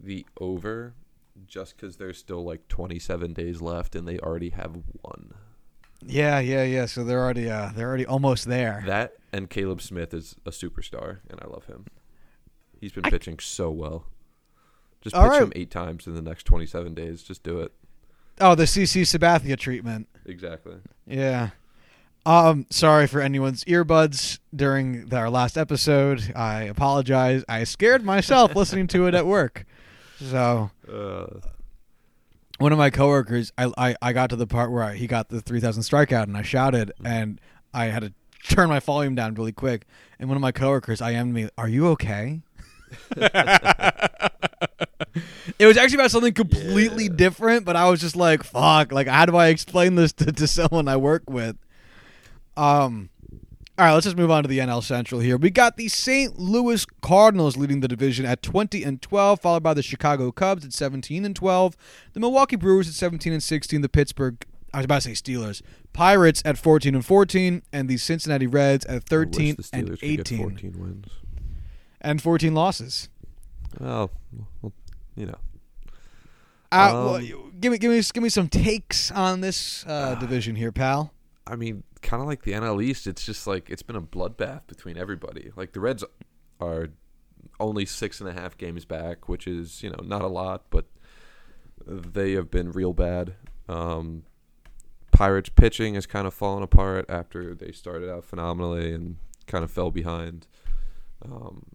[0.00, 0.94] the over,
[1.46, 5.34] just because there's still like 27 days left, and they already have one.
[6.04, 6.86] Yeah, yeah, yeah.
[6.86, 8.82] So they're already uh, they're already almost there.
[8.86, 11.86] That and Caleb Smith is a superstar, and I love him.
[12.80, 14.06] He's been I- pitching so well.
[15.00, 15.42] Just All pitch right.
[15.42, 17.22] him eight times in the next 27 days.
[17.22, 17.72] Just do it.
[18.40, 20.08] Oh, the CC Sabathia treatment.
[20.24, 20.76] Exactly.
[21.06, 21.50] Yeah.
[22.26, 26.32] Um, sorry for anyone's earbuds during our last episode.
[26.34, 27.44] I apologize.
[27.48, 29.64] I scared myself listening to it at work.
[30.20, 31.26] So Uh,
[32.58, 35.28] one of my coworkers, I, I, I got to the part where I, he got
[35.28, 37.38] the 3,000 strikeout and I shouted and
[37.74, 38.12] I had to
[38.48, 39.86] turn my volume down really quick.
[40.18, 42.40] And one of my coworkers, I am me, are you okay?
[45.58, 47.10] it was actually about something completely Yeah.
[47.16, 50.46] different, but I was just like, fuck, like how do I explain this to, to
[50.46, 51.56] someone I work with?
[52.56, 53.10] Um
[53.78, 55.36] all right, let's just move on to the NL Central here.
[55.36, 56.38] We got the St.
[56.38, 60.72] Louis Cardinals leading the division at 20 and 12, followed by the Chicago Cubs at
[60.72, 61.76] 17 and 12,
[62.14, 65.62] the Milwaukee Brewers at 17 and 16, the Pittsburgh I was about to say Steelers,
[65.94, 69.70] Pirates at 14 and 14, and the Cincinnati Reds at I wish 13 the Steelers
[69.72, 71.06] and could get 18 14 wins.
[72.02, 73.08] and 14 losses.
[73.80, 74.10] Well,
[74.60, 74.72] well,
[75.14, 75.38] you know,
[76.72, 77.18] Uh, Um, well,
[77.60, 81.12] give me, give me, give me some takes on this uh, division here, pal.
[81.46, 83.06] I mean, kind of like the NL East.
[83.06, 85.52] It's just like it's been a bloodbath between everybody.
[85.56, 86.04] Like the Reds
[86.60, 86.88] are
[87.60, 90.86] only six and a half games back, which is you know not a lot, but
[91.86, 93.34] they have been real bad.
[93.68, 94.24] Um,
[95.12, 99.70] Pirates pitching has kind of fallen apart after they started out phenomenally and kind of
[99.70, 100.46] fell behind.
[101.24, 101.66] Um,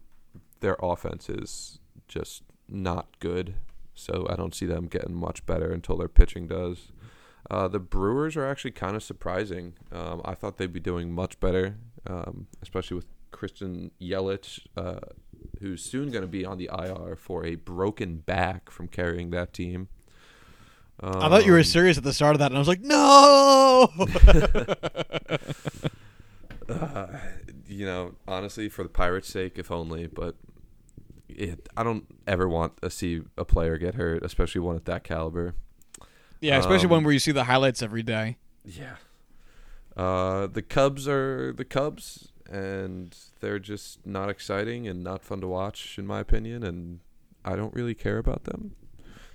[0.60, 3.54] their offense is just not good,
[3.94, 6.92] so I don't see them getting much better until their pitching does.
[7.50, 9.74] Uh, the Brewers are actually kind of surprising.
[9.90, 11.76] Um, I thought they'd be doing much better,
[12.06, 15.00] um, especially with Christian Yelich, uh,
[15.60, 19.52] who's soon going to be on the IR for a broken back from carrying that
[19.52, 19.88] team.
[21.02, 22.80] I thought you were Um, serious at the start of that, and I was like,
[22.80, 23.88] no.
[26.68, 27.06] uh,
[27.66, 30.06] you know, honestly, for the Pirates' sake, if only.
[30.06, 30.36] But
[31.28, 35.02] it, I don't ever want to see a player get hurt, especially one at that
[35.02, 35.54] caliber.
[36.42, 38.36] Yeah, especially Um, one where you see the highlights every day.
[38.64, 38.96] Yeah.
[39.96, 45.46] Uh, the Cubs are the Cubs, and they're just not exciting and not fun to
[45.46, 46.62] watch, in my opinion.
[46.64, 47.00] And
[47.44, 48.74] I don't really care about them.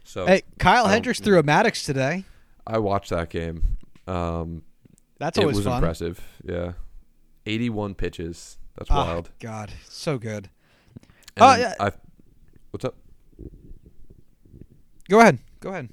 [0.03, 2.25] So Hey, Kyle Hendricks threw a Maddux today.
[2.65, 3.77] I watched that game.
[4.07, 4.63] Um,
[5.19, 5.75] That's it was fun.
[5.77, 6.21] impressive.
[6.43, 6.73] Yeah,
[7.45, 8.57] eighty-one pitches.
[8.77, 9.31] That's Oh, wild.
[9.39, 10.49] God, so good.
[11.35, 11.73] And Oh, yeah.
[11.79, 11.91] I,
[12.71, 12.95] what's up?
[15.09, 15.39] Go ahead.
[15.59, 15.89] Go ahead.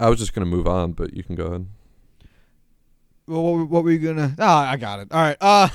[0.00, 1.66] I was just gonna move on, but you can go ahead.
[3.26, 4.34] Well, what, what were you gonna?
[4.38, 5.08] Ah, I got it.
[5.12, 5.36] All right.
[5.40, 5.68] Uh,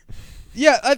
[0.54, 0.78] yeah.
[0.82, 0.96] I,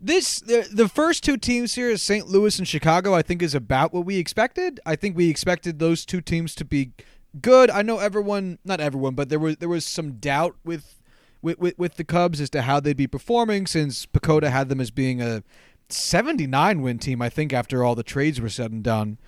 [0.00, 2.28] this the, the first two teams here, St.
[2.28, 4.80] Louis and Chicago, I think is about what we expected.
[4.84, 6.92] I think we expected those two teams to be
[7.40, 7.70] good.
[7.70, 11.00] I know everyone, not everyone, but there was there was some doubt with
[11.42, 14.80] with with, with the Cubs as to how they'd be performing since PECOTA had them
[14.80, 15.42] as being a
[15.88, 17.22] 79 win team.
[17.22, 19.18] I think after all the trades were said and done.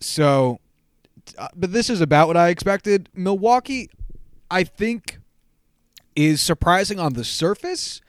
[0.00, 0.60] So,
[1.36, 3.08] uh, but this is about what I expected.
[3.14, 3.90] Milwaukee,
[4.50, 5.18] I think
[6.16, 8.00] is surprising on the surface,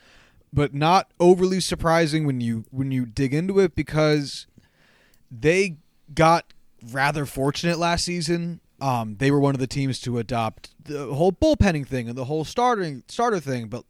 [0.51, 4.47] but not overly surprising when you when you dig into it because
[5.29, 5.77] they
[6.13, 6.53] got
[6.91, 8.61] rather fortunate last season.
[8.81, 12.25] Um, they were one of the teams to adopt the whole bullpenning thing and the
[12.25, 13.83] whole starting starter thing, but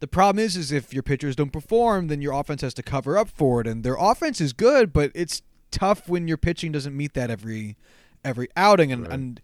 [0.00, 3.16] the problem is, is if your pitchers don't perform, then your offense has to cover
[3.16, 3.66] up for it.
[3.66, 7.76] And their offense is good, but it's tough when your pitching doesn't meet that every
[8.24, 8.90] every outing.
[8.92, 9.12] And, Right.
[9.12, 9.40] and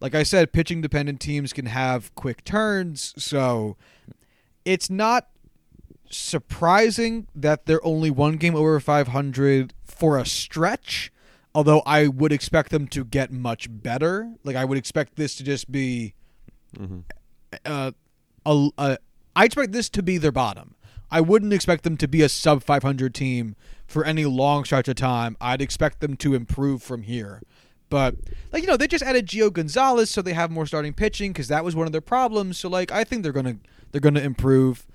[0.00, 3.76] like I said, pitching dependent teams can have quick turns, so
[4.64, 5.28] it's not
[6.10, 11.12] surprising that they're only one game over 500 for a stretch.
[11.54, 14.34] Although I would expect them to get much better.
[14.44, 16.14] Like I would expect this to just be
[16.76, 17.00] hmm
[17.64, 17.92] uh,
[18.44, 18.98] a, a,
[19.34, 20.74] I expect this to be their bottom.
[21.10, 23.54] I wouldn't expect them to be a sub 500 team
[23.86, 25.36] for any long stretch of time.
[25.40, 27.40] I'd expect them to improve from here.
[27.88, 28.16] But
[28.52, 31.48] like you know, they just added Gio Gonzalez, so they have more starting pitching because
[31.48, 32.58] that was one of their problems.
[32.58, 33.56] So like, I think they're gonna
[33.92, 34.86] they're gonna improve.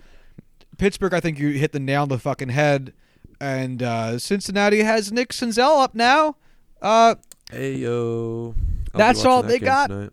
[0.78, 2.94] Pittsburgh, I think you hit the nail on the fucking head.
[3.40, 6.36] And uh, Cincinnati has Nick Senzel up now.
[6.82, 7.16] Uh,
[7.52, 8.56] Hey yo.
[8.94, 9.88] I'll That's all that they got.
[9.88, 10.12] tonight.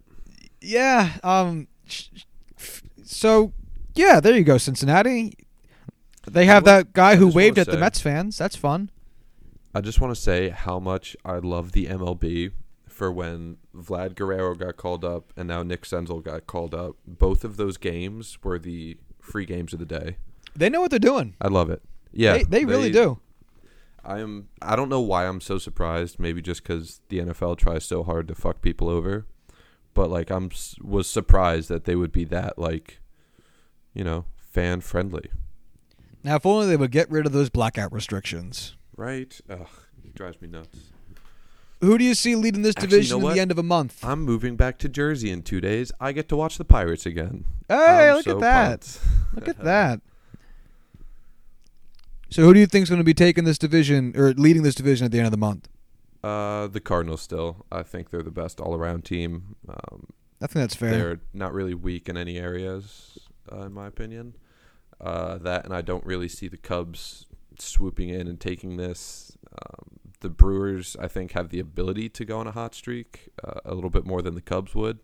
[0.61, 1.19] yeah.
[1.23, 1.69] Um.
[3.05, 3.53] So
[3.95, 5.35] yeah, there you go, Cincinnati.
[6.27, 8.37] They have that guy I who waved at the Mets fans.
[8.39, 8.91] That's fun.
[9.75, 12.53] I just want to say how much I love the MLB
[12.99, 16.97] for when Vlad Guerrero got called up and now Nick Senzel got called up.
[17.07, 20.17] Both of those games were the free games of the day.
[20.57, 21.35] They know what they're doing.
[21.41, 21.81] I love it.
[22.13, 23.21] Yeah, they, they really do.
[24.05, 24.49] I am.
[24.61, 26.19] I don't know why I'm so surprised.
[26.19, 29.27] Maybe just because the NFL tries so hard to fuck people over,
[29.95, 30.51] but like I'm
[30.83, 32.99] was surprised that they would be that like,
[33.95, 35.31] you know, fan friendly.
[36.25, 38.77] Now, if only they would get rid of those blackout restrictions.
[38.97, 39.41] Right?
[39.49, 39.69] Ugh,
[40.05, 40.91] it drives me nuts.
[41.81, 43.63] Who do you see leading this Actually, you division know at the end of a
[43.63, 44.05] month?
[44.05, 45.93] I'm moving back to Jersey in two days.
[46.01, 47.45] I get to watch the Pirates again.
[47.69, 48.99] hey, I'm look so at that!
[49.35, 50.01] Look at that.
[52.31, 54.75] So, who do you think is going to be taking this division or leading this
[54.75, 55.69] division at the end of the month?
[56.23, 57.65] Uh, the Cardinals still.
[57.71, 59.55] I think they're the best all-around team.
[59.69, 60.07] Um,
[60.43, 60.91] I think that's fair.
[60.91, 63.19] they're not really weak in any areas,
[63.53, 64.35] uh, in my opinion.
[65.01, 67.27] Uh, that and I don't really see the Cubs
[67.59, 69.37] swooping in and taking this.
[69.53, 73.61] Um, the Brewers, I think, have the ability to go on a hot streak uh,
[73.65, 74.99] a little bit more than the Cubs would.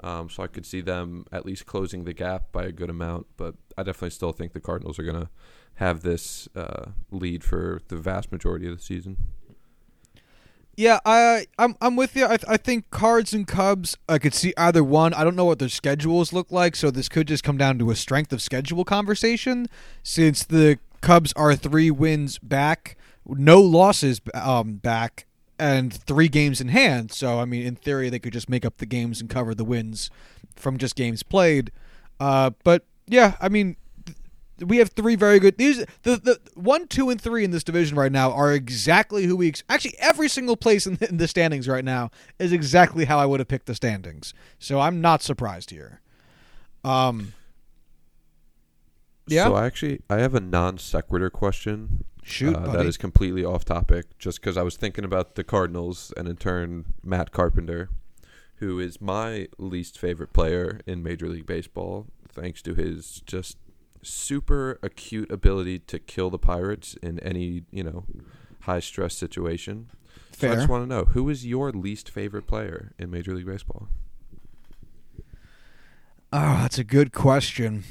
[0.00, 3.26] Um, so I could see them at least closing the gap by a good amount.
[3.36, 5.28] But I definitely still think the Cardinals are going to
[5.74, 9.16] have this uh, lead for the vast majority of the season.
[10.76, 12.24] Yeah, I I'm I'm with you.
[12.24, 13.96] I th- I think Cards and Cubs.
[14.08, 15.12] I could see either one.
[15.12, 17.90] I don't know what their schedules look like, so this could just come down to
[17.90, 19.66] a strength of schedule conversation.
[20.04, 22.96] Since the Cubs are three wins back,
[23.28, 25.26] no losses um back,
[25.58, 27.12] and three games in hand.
[27.12, 29.64] So I mean, in theory, they could just make up the games and cover the
[29.64, 30.10] wins
[30.56, 31.70] from just games played.
[32.20, 34.16] Uh, but yeah, I mean, th-
[34.66, 35.56] we have three very good.
[35.58, 39.36] These the the one, two, and three in this division right now are exactly who
[39.36, 43.04] we ex- actually every single place in the, in the standings right now is exactly
[43.04, 44.34] how I would have picked the standings.
[44.58, 46.00] So I'm not surprised here.
[46.84, 47.34] Um.
[49.26, 49.44] Yeah.
[49.44, 52.04] So I actually, I have a non sequitur question.
[52.28, 52.78] Shoot, uh, buddy.
[52.78, 54.18] that is completely off topic.
[54.18, 57.90] Just because I was thinking about the Cardinals, and in turn, Matt Carpenter,
[58.56, 63.56] who is my least favorite player in Major League Baseball, thanks to his just
[64.02, 68.04] super acute ability to kill the Pirates in any you know
[68.60, 69.90] high stress situation.
[70.36, 73.46] So I just want to know who is your least favorite player in Major League
[73.46, 73.88] Baseball?
[76.32, 77.82] Oh, that's a good question.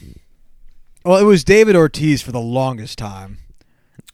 [1.03, 3.39] Well, it was David Ortiz for the longest time.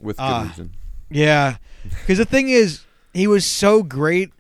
[0.04, 0.48] With good Ah.
[0.50, 0.72] reason.
[1.10, 2.82] Yeah, because the thing is,
[3.14, 4.32] he was so great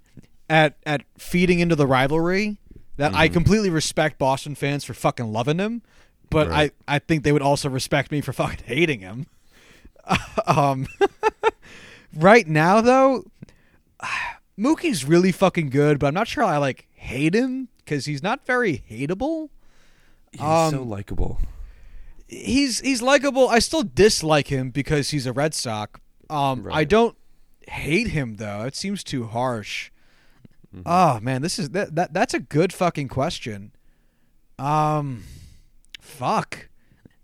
[0.49, 2.57] at at feeding into the rivalry
[2.97, 3.33] that I Mhm.
[3.33, 5.81] completely respect Boston fans for fucking loving him,
[6.29, 6.71] but Right.
[6.87, 9.27] I I think they would also respect me for fucking hating him.
[10.47, 10.87] um,
[12.15, 13.25] right now though,
[14.57, 18.45] Mookie's really fucking good, but I'm not sure I like hate him because he's not
[18.45, 19.49] very hateable.
[20.31, 21.39] He's Um, so likable.
[22.33, 23.49] He's he's likable.
[23.49, 25.99] I still dislike him because he's a Red Sox.
[26.29, 27.15] Um, I don't
[27.67, 28.61] hate him though.
[28.63, 29.91] It seems too harsh.
[30.75, 30.83] Mhm.
[30.85, 33.71] Oh man, this is that, that that's a good fucking question.
[34.57, 35.23] Um,
[36.01, 36.69] fuck,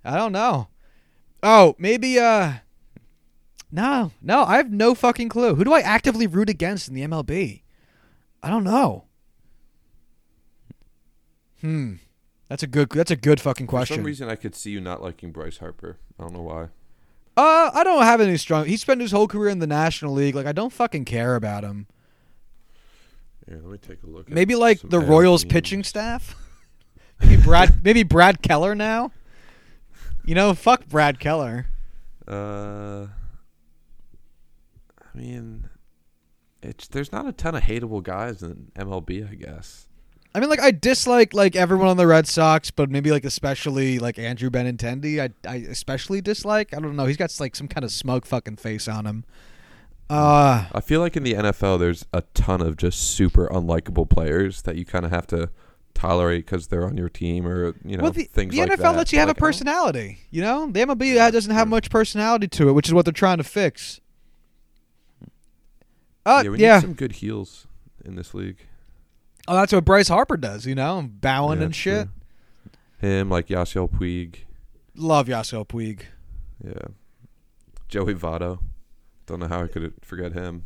[0.04, 0.68] I don't know.
[1.42, 2.54] Oh, maybe uh,
[3.72, 5.56] no, no, I have no fucking clue.
[5.56, 7.62] Who do I actively root against in the MLB?
[8.44, 9.06] I don't know.
[11.62, 11.96] Hmm,
[12.50, 13.96] that's a good that's a good fucking For question.
[13.98, 15.98] some reason, I could see you not liking Bryce Harper.
[16.20, 16.64] I don't know why.
[17.38, 18.66] Uh, I don't have any strong.
[18.66, 20.36] He spent his whole career in the National League.
[20.36, 21.88] Like, I don't fucking care about him.
[23.48, 24.28] Yeah, let me take a look.
[24.28, 25.54] at Maybe like the Royals teams.
[25.54, 26.36] pitching staff.
[27.22, 27.84] maybe Brad.
[27.84, 29.12] maybe Brad Keller now.
[30.26, 31.68] You know, fuck Brad Keller.
[32.28, 33.08] Uh,
[35.02, 35.70] I mean,
[36.62, 39.88] it's there's not a ton of hateable guys in MLB, I guess.
[40.34, 43.98] I mean, like I dislike like everyone on the Red Sox, but maybe like especially
[43.98, 45.20] like Andrew Benintendi.
[45.20, 46.74] I I especially dislike.
[46.74, 47.06] I don't know.
[47.06, 49.26] He's got like some kind of smug fucking face on him.
[50.10, 54.64] Uh I feel like in the NFL, there's a ton of just super unlikable players
[54.64, 55.50] that you kind of have to
[55.96, 58.78] tolerate because they're on your team or you know well, the, things the like NFL
[58.78, 58.96] that.
[58.98, 60.20] lets you have like, a personality.
[60.30, 63.38] You know, the MLB doesn't have much personality to it, which is what they're trying
[63.40, 64.00] to fix.
[66.26, 66.76] Uh, yeah, we yeah.
[66.76, 67.66] need some good heels
[68.06, 68.68] in this league.
[69.50, 72.08] Oh, that's what Bryce Harper does, you know, bowing Yeah, and shit.
[73.02, 73.10] true.
[73.10, 74.36] Him like Yasiel Puig,
[74.96, 76.02] Love Yasiel Puig.
[76.64, 76.90] yeah,
[77.88, 78.60] Joey Votto.
[79.26, 80.64] Don't know how I could forget him.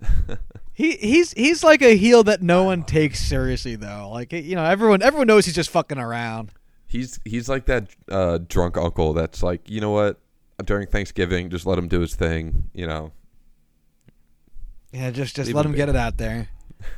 [0.74, 4.08] He he's he's like a heel that no one takes seriously though.
[4.10, 6.50] Like you know, everyone everyone knows he's just fucking around.
[6.86, 10.18] He's he's like that uh, drunk uncle that's like, you know what?
[10.64, 12.70] During Thanksgiving, just let him do his thing.
[12.72, 13.12] You know,
[14.92, 16.48] Yeah, just just Leave let him him get it out there.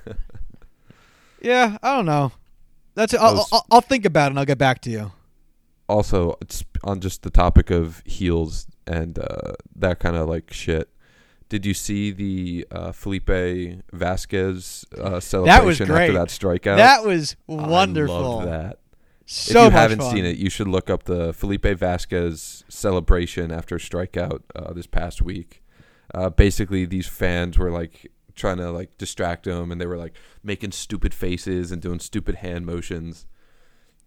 [1.45, 2.33] yeah, I don't know.
[2.95, 3.21] That's it.
[3.21, 5.13] I'll, was- I'll, I'll think about it and I'll get back to you.
[5.89, 10.89] also it's on just the topic of heels and uh, that kind of like shit.
[11.51, 16.11] Did you see the uh, Felipe Vazquez uh, celebration great.
[16.11, 16.77] after that strikeout?
[16.79, 18.41] That was I wonderful.
[18.41, 18.79] that.
[19.27, 20.15] So if you haven't fun.
[20.15, 24.87] seen it, you should look up the Felipe Vazquez celebration after a strikeout uh, this
[24.87, 25.63] past week.
[26.15, 30.15] Uh, basically, these fans were like trying to like distract him, and they were like
[30.43, 33.27] making stupid faces and doing stupid hand motions.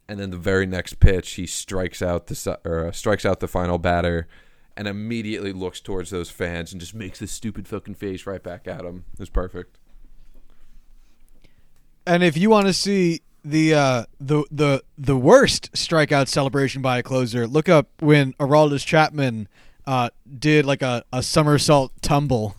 [0.09, 3.47] And then the very next pitch, he strikes out the or uh, strikes out the
[3.47, 4.27] final batter,
[4.75, 8.67] and immediately looks towards those fans and just makes this stupid fucking face right back
[8.67, 9.05] at him.
[9.13, 9.79] It was perfect.
[12.05, 16.99] And if you want to see the uh, the the the worst strikeout celebration by
[16.99, 19.47] a closer, look up when Aroldis Chapman
[19.85, 22.55] uh, did like a, a somersault tumble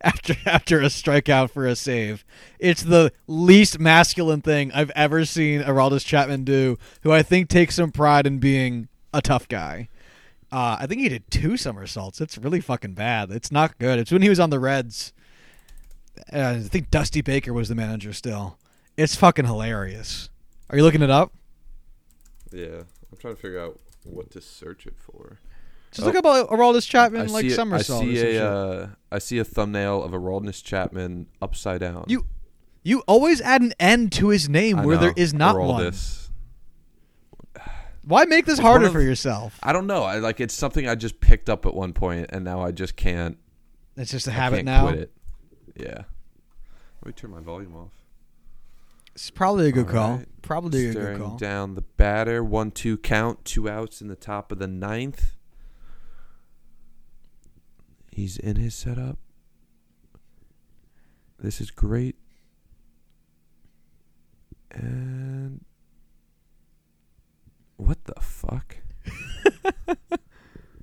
[0.00, 2.24] after after a strikeout for a save.
[2.58, 7.76] It's the least masculine thing I've ever seen Aroldis Chapman do, who I think takes
[7.76, 9.88] some pride in being a tough guy.
[10.52, 12.20] Uh, I think he did two somersaults.
[12.20, 13.30] It's really fucking bad.
[13.30, 13.98] It's not good.
[13.98, 15.12] It's when he was on the Reds.
[16.32, 18.58] Uh, I think Dusty Baker was the manager still.
[18.96, 20.30] It's fucking hilarious.
[20.70, 21.32] Are you looking it up?
[22.52, 25.40] Yeah, I'm trying to figure out what to search it for.
[25.92, 28.02] Just look up Aroldis Chapman like see a- somersault.
[28.02, 32.04] I see some a uh, I see a thumbnail of a Roldness Chapman upside down.
[32.08, 32.26] you
[32.82, 35.92] you always add an N to his name I where there know, is not one.
[38.04, 39.58] Why make this It's harder of- for yourself?
[39.62, 40.02] I don't know.
[40.04, 42.94] I like it's something I just picked up at one point, and now I just
[42.96, 43.38] can't.
[43.96, 44.86] It's just a habit can't now.
[44.88, 45.12] Quit it.
[45.76, 46.02] Yeah.
[47.02, 47.90] Let me turn my volume off.
[49.14, 50.16] It's probably a good All call.
[50.18, 50.26] right.
[50.42, 51.36] Probably a good call.
[51.38, 55.35] down the batter, one two count, two outs in the top of the ninth.
[58.16, 59.18] He's in his setup.
[61.38, 62.16] This is great.
[64.70, 65.62] And
[67.76, 68.78] what the fuck?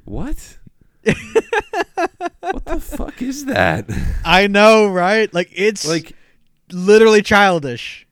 [0.04, 0.60] what?
[2.40, 3.90] what the fuck is that?
[4.24, 5.34] I know, right?
[5.34, 6.16] Like it's like
[6.72, 8.06] literally childish.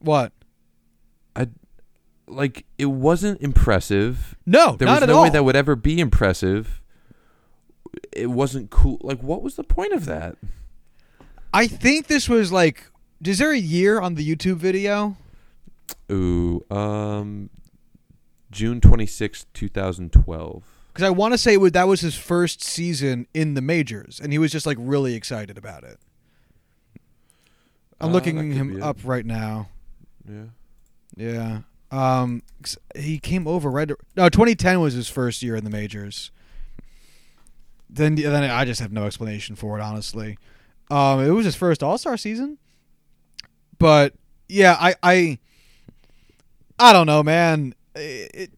[0.00, 0.32] What?
[2.28, 4.36] Like it wasn't impressive.
[4.46, 5.22] No, There was no all.
[5.24, 6.80] way that would ever be impressive.
[8.12, 8.98] It wasn't cool.
[9.02, 10.36] Like, what was the point of that?
[11.52, 12.84] I think this was like.
[13.24, 15.16] Is there a year on the YouTube video?
[16.12, 17.50] Ooh, um,
[18.50, 20.62] June twenty sixth, two thousand twelve.
[20.92, 24.38] Because I want to say that was his first season in the majors, and he
[24.38, 25.98] was just like really excited about it.
[28.00, 29.68] I'm Uh, looking him up right now.
[30.28, 30.44] Yeah.
[31.16, 31.58] Yeah.
[31.90, 32.42] Um,
[32.94, 33.90] he came over right.
[34.16, 36.30] No, 2010 was his first year in the majors.
[37.88, 40.36] Then, then I just have no explanation for it, honestly.
[40.90, 42.58] Um, it was his first All Star season,
[43.78, 44.14] but
[44.48, 45.38] yeah, I, I,
[46.78, 47.74] I don't know, man.
[47.94, 48.50] It, it,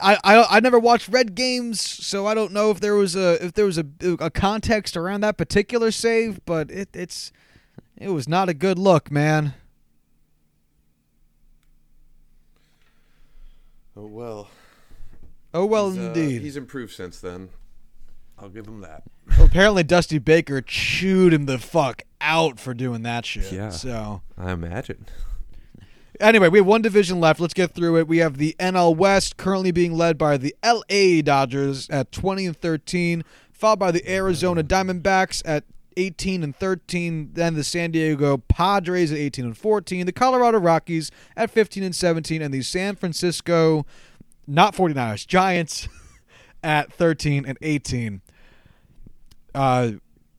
[0.00, 3.44] I, I, I never watched Red games, so I don't know if there was a
[3.44, 3.86] if there was a,
[4.20, 7.32] a context around that particular save, but it, it's,
[7.96, 9.54] it was not a good look, man.
[13.98, 14.48] Oh well.
[15.52, 16.40] Oh well, He's, uh, indeed.
[16.40, 17.48] he's improved since then.
[18.38, 19.02] I'll give him that.
[19.36, 23.50] Well, apparently, Dusty Baker chewed him the fuck out for doing that shit.
[23.50, 23.70] Yeah.
[23.70, 25.06] So, I imagine.
[26.20, 27.40] anyway, we have one division left.
[27.40, 28.06] Let's get through it.
[28.06, 32.56] We have the NL West currently being led by the LA Dodgers at 20 and
[32.56, 35.64] 13, followed by the Arizona Diamondbacks at
[35.98, 41.10] 18 and 13, then the San Diego Padres at 18 and 14, the Colorado Rockies
[41.36, 43.84] at 15 and 17, and the San Francisco
[44.46, 45.88] not 49ers, Giants
[46.62, 48.22] at 13 and 18.
[49.54, 49.92] Uh,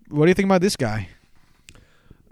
[0.10, 1.10] what do you think about this guy?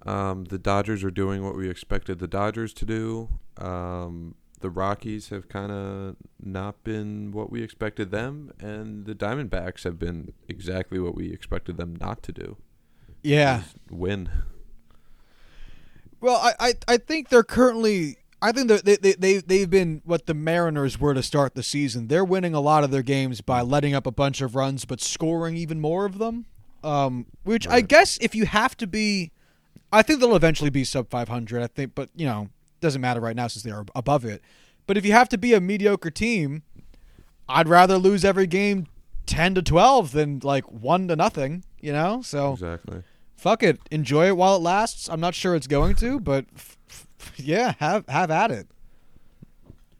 [0.06, 3.30] Um, the Dodgers are doing what we expected the Dodgers to do.
[3.58, 9.84] Um, the Rockies have kind of not been what we expected them, and the Diamondbacks
[9.84, 12.58] have been exactly what we expected them not to do.
[13.24, 13.64] Yeah.
[13.90, 14.30] Win.
[16.20, 18.18] Well, I, I, I think they're currently.
[18.42, 22.08] I think they, they, they, they've been what the Mariners were to start the season.
[22.08, 25.02] They're winning a lot of their games by letting up a bunch of runs, but
[25.02, 26.46] scoring even more of them.
[26.84, 29.32] Um, which I guess if you have to be.
[29.92, 32.50] I think they'll eventually be sub 500, I think, but, you know,
[32.82, 34.42] doesn't matter right now since they are above it.
[34.86, 36.64] But if you have to be a mediocre team,
[37.48, 38.88] I'd rather lose every game
[39.28, 42.22] 10 to 12 than like 1 to nothing, you know?
[42.22, 43.02] So Exactly.
[43.36, 45.10] fuck it, enjoy it while it lasts.
[45.10, 48.68] I'm not sure it's going to, but f- f- yeah, have have at it.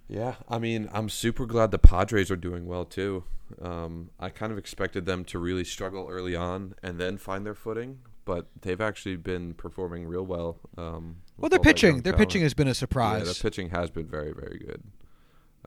[0.10, 3.24] Yeah, I mean, I'm super glad the Padres are doing well too.
[3.62, 7.56] Um, I kind of expected them to really struggle early on and then find their
[7.56, 10.60] footing, but they've actually been performing real well.
[10.78, 12.30] Um, Well, their pitching, their talent.
[12.30, 13.28] pitching has been a Yeah, surprise.
[13.38, 14.84] the pitching has been very, very good.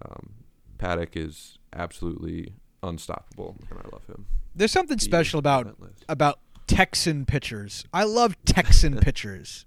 [0.02, 0.34] Um,
[0.78, 4.26] Paddack is absolutely unstoppable, and I love him.
[4.55, 6.01] There's something He special about relentless.
[6.09, 7.85] about Texan pitchers.
[7.93, 9.64] I love Texan pitchers.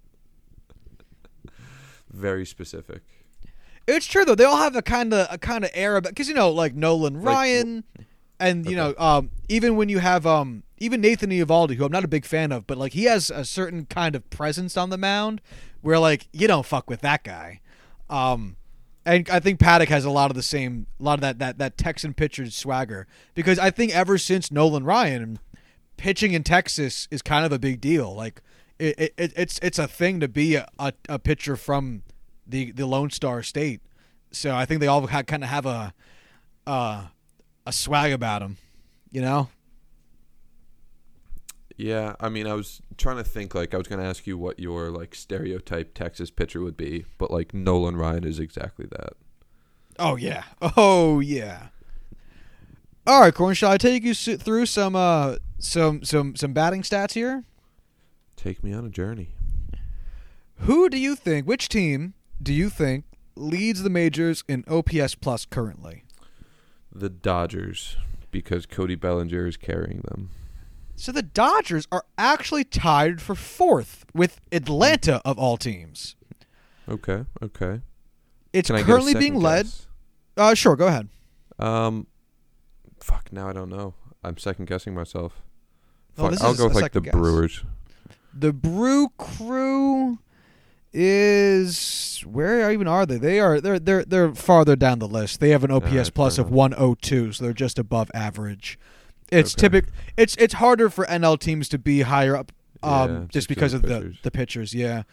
[2.12, 3.02] very specific.
[3.88, 6.28] It's true though; they all have a kind of a kind of air about because
[6.30, 7.84] you know, like Nolan Like, Ryan,
[8.40, 8.96] and you Okay.
[8.98, 12.26] know, um, even when you have um, even Nathan Eovaldi, who I'm not a big
[12.26, 15.42] fan of, but like he has a certain kind of presence on the mound
[15.82, 17.60] where like you don't fuck with that guy.
[18.10, 18.56] Um,
[19.06, 21.58] and I think Paddack has a lot of the same, a lot of that that
[21.58, 25.40] that Texan pitcher's swagger because I think ever since Nolan Ryan,
[25.98, 28.14] pitching in Texas is kind of a big deal.
[28.14, 28.42] Like
[28.80, 32.04] it, it it's it's a thing to be a, a, a pitcher from
[32.48, 33.82] the the Lone Star State.
[34.32, 35.94] So I think they all kind of have a
[36.66, 37.08] uh,
[37.66, 38.58] a swag about them,
[39.12, 39.50] you know.
[41.76, 44.38] Yeah, I mean, I was trying to think like I was going to ask you
[44.38, 49.14] what your like stereotype Texas pitcher would be, but like Nolan Ryan is exactly that.
[50.00, 50.44] Oh yeah.
[50.78, 51.68] Oh yeah.
[53.06, 53.54] All right, Corn.
[53.54, 57.44] Shall I take you through some uh some some some batting stats here?
[58.36, 59.30] Take me on a journey.
[60.60, 61.48] Who do you think?
[61.48, 63.06] Which team do you think
[63.36, 66.04] leads the majors in OPS plus currently?
[66.94, 67.98] The Dodgers,
[68.32, 70.30] because Cody Bellinger is carrying them.
[70.96, 76.16] So the Dodgers are actually tied for fourth with Atlanta of all teams.
[76.88, 77.82] Okay, okay.
[78.52, 79.66] It's Can I get a currently being led.
[79.66, 79.88] guess?
[80.38, 81.10] Uh, sure, go ahead.
[81.60, 82.08] Um,
[83.00, 83.32] fuck.
[83.32, 83.94] Now I don't know.
[84.24, 85.42] I'm second guessing myself.
[86.16, 87.12] Fuck, this I'll is go with like the guess.
[87.14, 87.64] Brewers.
[88.34, 90.20] The Brew Crew
[90.92, 93.18] is where even are they?
[93.18, 95.40] They are they're they're they're farther down the list.
[95.40, 98.78] They have an OPS Alright, plus of 102, so they're just above average.
[99.32, 99.62] It's Okay.
[99.62, 99.86] typic.
[100.18, 102.52] It's it's harder for NL teams to be higher up,
[102.84, 104.18] um, Yeah, just because of the pitchers.
[104.24, 104.74] the pitchers.
[104.74, 105.04] Yeah,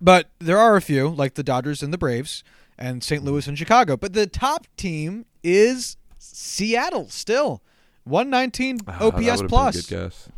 [0.00, 2.44] but there are a few like the Dodgers and the Braves
[2.78, 3.24] and St.
[3.24, 3.96] Louis and Chicago.
[3.96, 7.62] But the top team is Seattle still,
[8.04, 10.28] 119 Ah, OPS would've been a plus, good guess.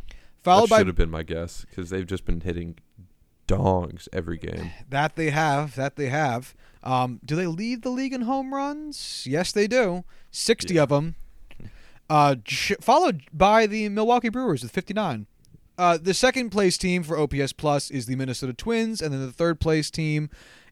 [0.43, 2.77] followed that by should have been my guess because they've just been hitting
[3.47, 4.71] dongs every game.
[4.89, 5.75] That they have.
[5.75, 6.55] That they have.
[6.83, 9.25] Um, do they lead the league in home runs?
[9.27, 10.03] Yes, they do.
[10.31, 10.83] Sixty Yeah.
[10.83, 11.15] of them.
[12.11, 12.35] Uh,
[12.81, 15.27] followed by the Milwaukee Brewers with fifty-nine.
[15.77, 19.31] Uh, the second place team for OPS plus is the Minnesota Twins, and then the
[19.31, 20.29] third place team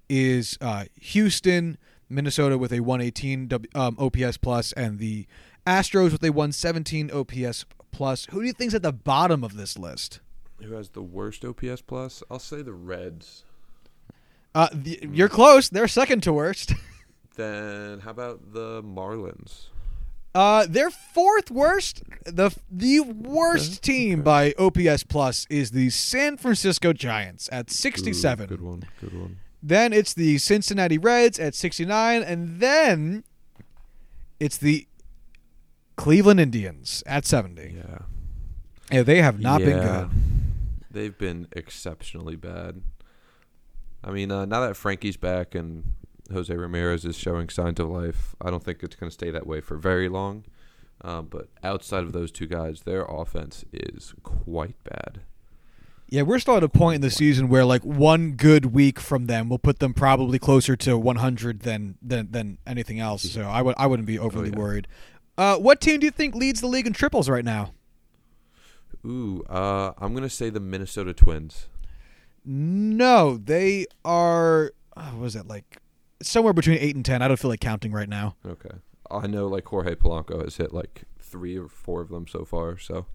[0.10, 1.78] is uh, Houston,
[2.10, 5.26] Minnesota with a 118 W- um, OPS plus, and the
[5.66, 8.26] Astros with a 117 OPS plus.
[8.32, 10.20] Who do you think's at the bottom of this list?
[10.62, 12.22] Who has the worst OPS plus?
[12.30, 13.46] I'll say the Reds.
[14.54, 15.70] Uh, the, you're close.
[15.70, 16.74] They're second to worst.
[17.36, 19.68] Then how about the Marlins?
[20.36, 24.54] Uh, their fourth worst, the the worst Okay, team okay.
[24.54, 28.48] by OPS plus is the San Francisco Giants at 67.
[28.48, 28.84] good one.
[29.02, 29.38] Good one.
[29.62, 33.24] Then it's the Cincinnati Reds at 69, and then
[34.40, 34.88] it's the
[35.98, 37.76] Cleveland Indians at 70.
[37.76, 37.98] Yeah.
[38.92, 40.10] Yeah, they have not been good.
[40.92, 42.82] They've been exceptionally bad.
[44.04, 45.94] I mean, uh, now that Frankie's back and
[46.32, 49.48] Jose Ramirez is showing signs of life, I don't think it's going to stay that
[49.48, 50.46] way for very long.
[51.02, 55.22] Um, but outside of those two guys, their offense is quite bad.
[56.10, 59.28] Yeah, we're still at a point in the season where like one good week from
[59.28, 63.32] them will put them probably closer to 100 than than, than anything else.
[63.32, 64.58] So I would I wouldn't be overly yeah.
[64.58, 64.88] worried.
[65.38, 67.74] Uh, what team do you think leads the league in triples right now?
[69.06, 71.68] Ooh, uh, I'm going to say the Minnesota Twins.
[72.44, 74.74] No, they are.
[74.98, 75.78] Uh, what was it like?
[76.22, 77.22] Somewhere between eight and ten.
[77.22, 78.36] I don't feel like counting right now.
[78.46, 78.76] Okay.
[79.10, 82.78] I know like Jorge Polanco has hit like three or four of them so far,
[82.78, 83.06] so.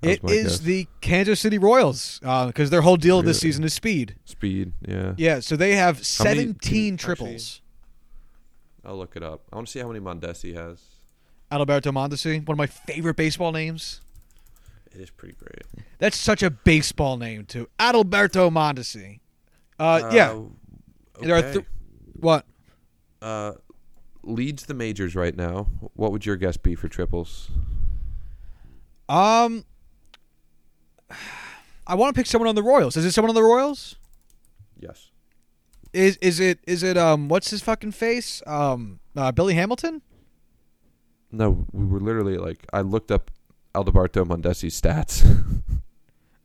[0.00, 0.58] It is guess.
[0.60, 4.14] the Kansas City Royals because their whole deal this season is speed.
[4.24, 5.14] speed, yeah.
[5.16, 7.62] Yeah, so they have How many- seventeen actually- triples.
[8.84, 9.42] I'll look it up.
[9.52, 10.80] I want to see how many Mondesi has.
[11.50, 14.00] Alberto Mondesi, one of my favorite baseball names.
[14.94, 15.62] It is pretty great.
[15.98, 19.18] That's such a baseball name too, Adalberto Mondesi.
[19.80, 20.38] Uh, yeah.
[21.20, 21.52] There are okay.
[21.54, 21.64] th-
[22.20, 22.44] What?
[23.22, 23.52] uh,
[24.22, 25.68] leads the majors right now.
[25.94, 27.50] What would your guess be for triples?
[29.08, 29.64] Um,
[31.86, 32.96] I want to pick someone on the Royals.
[32.96, 33.96] Is it someone on the Royals?
[34.78, 35.10] Yes.
[35.94, 38.42] Is is it is it um what's his fucking face?
[38.46, 40.02] Um, uh, Billy Hamilton.
[41.32, 43.30] No, we were literally like I looked up
[43.74, 45.24] Alberto Mondesi's stats.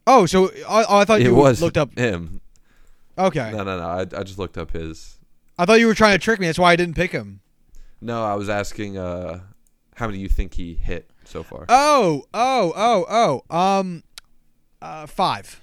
[0.06, 1.98] Oh, so I, oh, I thought it you was looked up.
[1.98, 2.42] him.
[3.18, 3.84] Okay, No, no, no.
[3.86, 5.18] I, I just looked up his.
[5.58, 6.48] I thought you were trying to trick me.
[6.48, 7.42] That's why I didn't pick him.
[8.02, 9.42] No, I was asking uh,
[9.96, 11.66] how many you think he hit so far.
[11.70, 13.56] Oh, oh, oh, oh.
[13.56, 14.04] Um,
[14.82, 15.62] uh, five.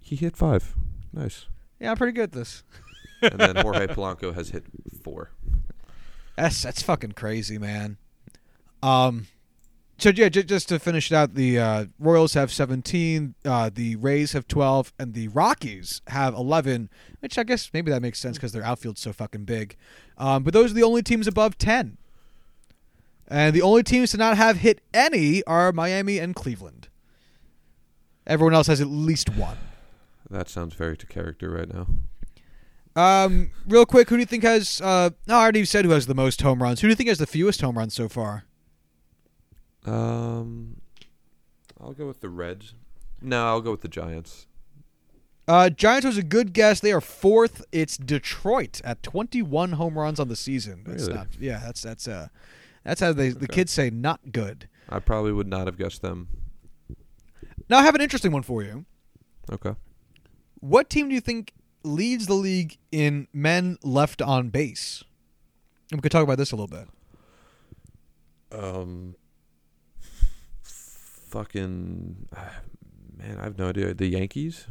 [0.00, 0.74] he hit five.
[1.12, 1.46] Nice.
[1.80, 2.62] Yeah, I'm pretty good at this.
[3.22, 4.64] And then Jorge Polanco has hit
[5.04, 5.30] four.
[6.36, 7.96] That's that's fucking crazy, man.
[8.82, 9.28] Um,
[10.02, 13.94] so yeah, j- just to finish it out, the uh, Royals have 17, uh, the
[13.96, 16.90] Rays have 12, and the Rockies have 11.
[17.20, 19.76] Which I guess maybe that makes sense because their outfield's so fucking big.
[20.18, 21.98] Um, but those are the only teams above 10.
[23.28, 26.88] And the only teams to not have hit any are Miami and Cleveland.
[28.26, 29.58] Everyone else has at least one.
[30.28, 31.86] That sounds very to character right now.
[32.96, 34.80] Um, real quick, who do you think has?
[34.80, 36.80] Uh, no, I already said who has the most home runs.
[36.80, 38.44] Who do you think has the fewest home runs so far?
[39.84, 40.80] Um,
[41.80, 42.74] I'll go with the Reds.
[43.20, 44.46] No, I'll go with the Giants.
[45.48, 46.80] Uh, Giants was a good guess.
[46.80, 47.64] They are fourth.
[47.72, 50.84] It's Detroit at 21 home runs on the season.
[50.86, 51.14] That's Really?
[51.14, 51.26] not.
[51.38, 52.28] Yeah, that's that's uh,
[52.84, 54.68] that's how they the kids say not good.
[54.88, 56.28] I probably would not have guessed them.
[57.68, 58.84] Now I have an interesting one for you.
[59.50, 59.74] Okay.
[60.60, 61.52] What team do you think
[61.82, 65.02] leads the league in men left on base?
[65.90, 66.88] And we could talk about this a little bit.
[68.52, 69.16] Um,
[71.32, 72.28] fucking
[73.16, 73.94] man, I have no idea.
[73.94, 74.66] The Yankees.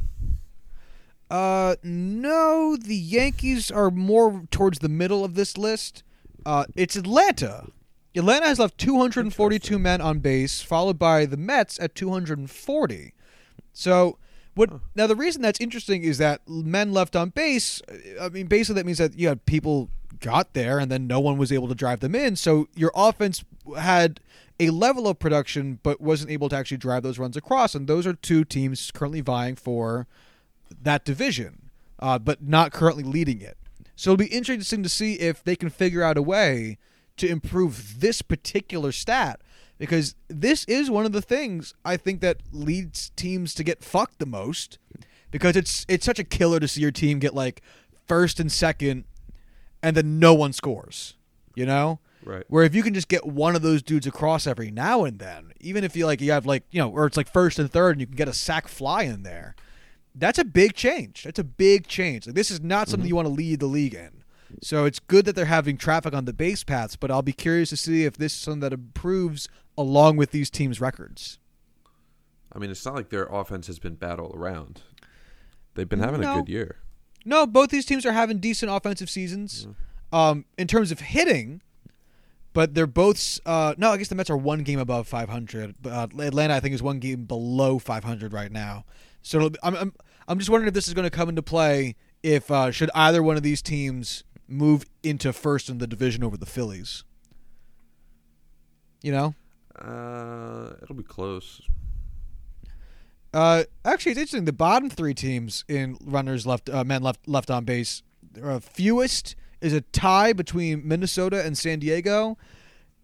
[1.29, 6.03] Uh, no, the Yankees are more towards the middle of this list.
[6.45, 7.67] Uh, it's Atlanta.
[8.15, 13.13] Atlanta has left 242 men on base, followed by the Mets at 240.
[13.71, 14.17] So,
[14.55, 14.77] what Huh.
[14.95, 15.07] now?
[15.07, 17.81] The reason that's interesting is that men left on base.
[18.19, 19.89] I mean, basically that means that you had people
[20.19, 22.35] got there and then no one was able to drive them in.
[22.35, 23.43] So your offense
[23.77, 24.19] had
[24.59, 27.73] a level of production, but wasn't able to actually drive those runs across.
[27.73, 30.07] And those are two teams currently vying for
[30.83, 33.57] that division, uh, but not currently leading it.
[33.95, 36.77] So it'll be interesting to see if they can figure out a way
[37.17, 39.41] to improve this particular stat
[39.81, 44.19] because this is one of the things I think that leads teams to get fucked
[44.19, 44.77] the most
[45.31, 47.63] because it's it's such a killer to see your team get like
[48.07, 49.05] first and second
[49.81, 51.15] and then no one scores,
[51.55, 51.99] you know?
[52.23, 52.43] Right.
[52.47, 55.51] Where if you can just get one of those dudes across every now and then,
[55.59, 57.93] even if you like you have like, you know, or it's like first and third
[57.93, 59.55] and you can get a sac fly in there.
[60.13, 61.23] That's a big change.
[61.23, 62.27] That's a big change.
[62.27, 63.07] Like this is not something mm-hmm.
[63.07, 64.21] you want to lead the league in.
[64.61, 67.69] So it's good that they're having traffic on the base paths, but I'll be curious
[67.69, 69.47] to see if this is something that improves
[69.81, 71.39] along with these teams' records.
[72.53, 74.81] I mean, it's not like their offense has been bad all around.
[75.75, 76.33] They've been having No.
[76.33, 76.77] a good year.
[77.25, 79.67] No, both these teams are having decent offensive seasons.
[80.11, 81.61] Um, in terms of hitting,
[82.53, 83.39] but they're both.
[83.45, 85.75] Uh, no, I guess the Mets are one game above 500.
[85.85, 88.83] Uh, Atlanta, I think, is one game below 500 right now.
[89.21, 89.93] So I'm, I'm,
[90.27, 91.95] I'm just wondering if this is going to come into play.
[92.23, 96.35] If uh, should either one of these teams move into first in the division over
[96.35, 97.05] the Phillies?
[99.01, 99.33] You know,
[99.79, 101.61] Uh, it'll be close.
[103.33, 104.45] Uh, actually, it's interesting.
[104.45, 108.03] The bottom three teams in runners left, uh, men left left on base,
[108.43, 112.37] uh, fewest is a tie between Minnesota and San Diego,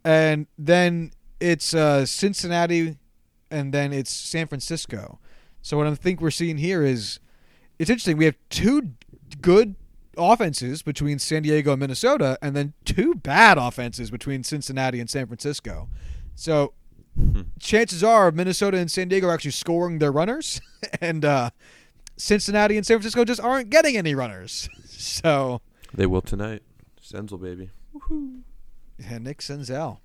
[0.04, 2.98] and then it's uh, Cincinnati,
[3.50, 5.20] and then it's San Francisco.
[5.62, 7.20] So what I think we're seeing here is
[7.80, 8.18] it's interesting.
[8.18, 8.94] We have two
[9.42, 9.76] good
[10.18, 15.28] offenses between San Diego and Minnesota, and then two bad offenses between Cincinnati and San
[15.28, 15.88] Francisco.
[16.40, 16.74] So
[17.60, 20.62] chances are Minnesota and San Diego are actually scoring their runners,
[21.02, 21.50] and uh,
[22.16, 24.70] Cincinnati and San Francisco just aren't getting any runners.
[25.00, 25.62] So,
[25.94, 26.64] They will tonight.
[27.02, 27.70] Senzel, baby.
[29.00, 30.00] yeah, Nick Senzel.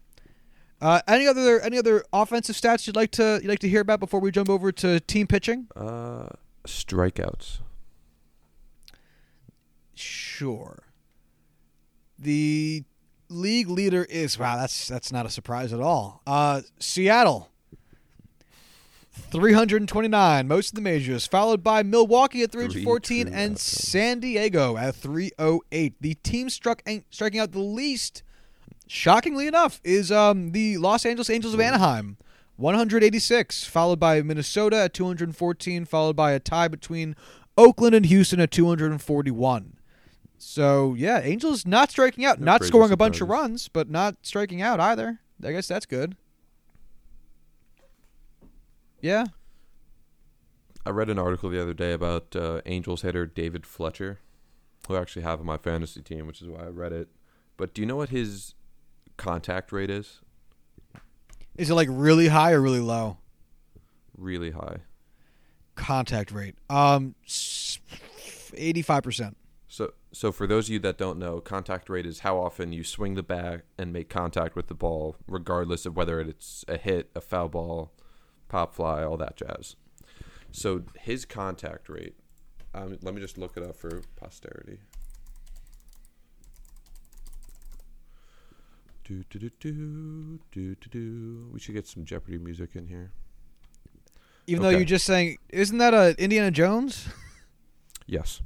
[0.81, 4.01] Uh, any other any other offensive stats you'd like to you'd like to hear about
[4.01, 5.67] before we jump over to team pitching?
[5.75, 6.29] Uh,
[6.67, 7.61] strikeouts.
[9.95, 10.83] Sure.
[12.19, 12.85] The
[13.33, 14.57] league leader is wow.
[14.57, 16.23] That's that's not a surprise at all.
[16.27, 17.51] Uh, Seattle,
[19.13, 22.85] three hundred and twenty nine, most of the majors, followed by Milwaukee at three hundred
[22.85, 23.59] fourteen true and.
[23.59, 25.95] San Diego at three hundred eight.
[26.01, 28.23] The team struck striking out the least,
[28.87, 32.17] shockingly enough, is um the Los Angeles Angels of Anaheim.
[32.57, 37.17] 186, followed by Minnesota at 214, followed by a tie between
[37.57, 39.73] Oakland and Houston at 241.
[40.45, 44.17] So yeah, Angels not striking out, No not scoring a bunch of runs, but not
[44.23, 45.21] striking out either.
[45.43, 46.17] I guess that's good.
[49.01, 49.27] Yeah.
[50.85, 54.19] I read an article the other day about uh, Angels hitter David Fletcher,
[54.89, 57.09] who I actually have on my fantasy team, which is why I read it.
[57.57, 58.55] But do you know what his
[59.17, 60.21] contact rate is?
[61.55, 63.19] Is it like really high or really low?
[64.19, 64.79] Really high.
[65.77, 66.57] Contact rate.
[66.69, 67.15] Um,
[68.55, 69.37] eighty-five percent.
[69.73, 72.85] So, so for those of you that don't know, contact rate is how often you
[72.85, 77.11] swing the bat and make contact with the ball, regardless of whether it's a hit,
[77.15, 77.91] a foul ball,
[78.51, 79.77] pop fly, all that jazz.
[80.51, 82.17] So his contact rate.
[82.75, 84.81] Um, let me just look it up for posterity.
[89.05, 91.49] Do do do do do do do.
[91.51, 93.13] We should get some Jeopardy music in here.
[94.47, 97.09] Even though you're just saying, isn't that a Indiana Jones?
[98.05, 98.43] Yes.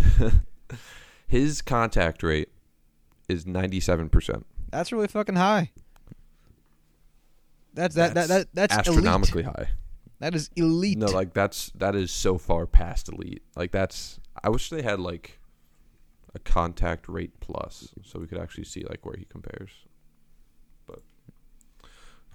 [1.26, 2.48] his contact rate
[3.28, 4.46] is ninety-seven percent.
[4.70, 5.70] That's really fucking high.
[7.74, 9.56] That's that that, that that's astronomically elite.
[9.56, 9.68] high.
[10.20, 10.98] That is elite.
[10.98, 13.42] No, like that's that is so far past elite.
[13.56, 15.38] Like that's I wish they had like
[16.34, 19.70] a contact rate plus so we could actually see like where he compares.
[20.86, 21.00] But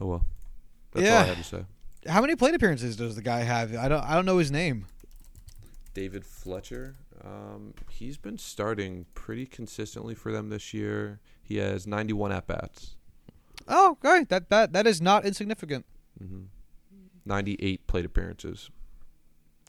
[0.01, 0.25] oh well.
[0.91, 1.19] That's all Yeah.
[1.21, 1.65] I had to say.
[2.07, 3.75] How many plate appearances does the guy have?
[3.75, 4.85] I don't I don't know his name.
[5.93, 11.19] David Fletcher, um, he's been starting pretty consistently for them this year.
[11.41, 12.95] He has 91 at bats,
[13.67, 14.25] Oh, okay.
[14.29, 15.85] That that that is not insignificant.
[16.17, 16.43] hmm
[17.25, 18.69] 98 plate appearances.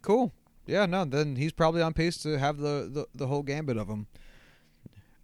[0.03, 0.33] Cool.
[0.67, 3.89] Yeah, no, then he's probably on pace to have the, the, the whole gambit of
[3.89, 4.07] them.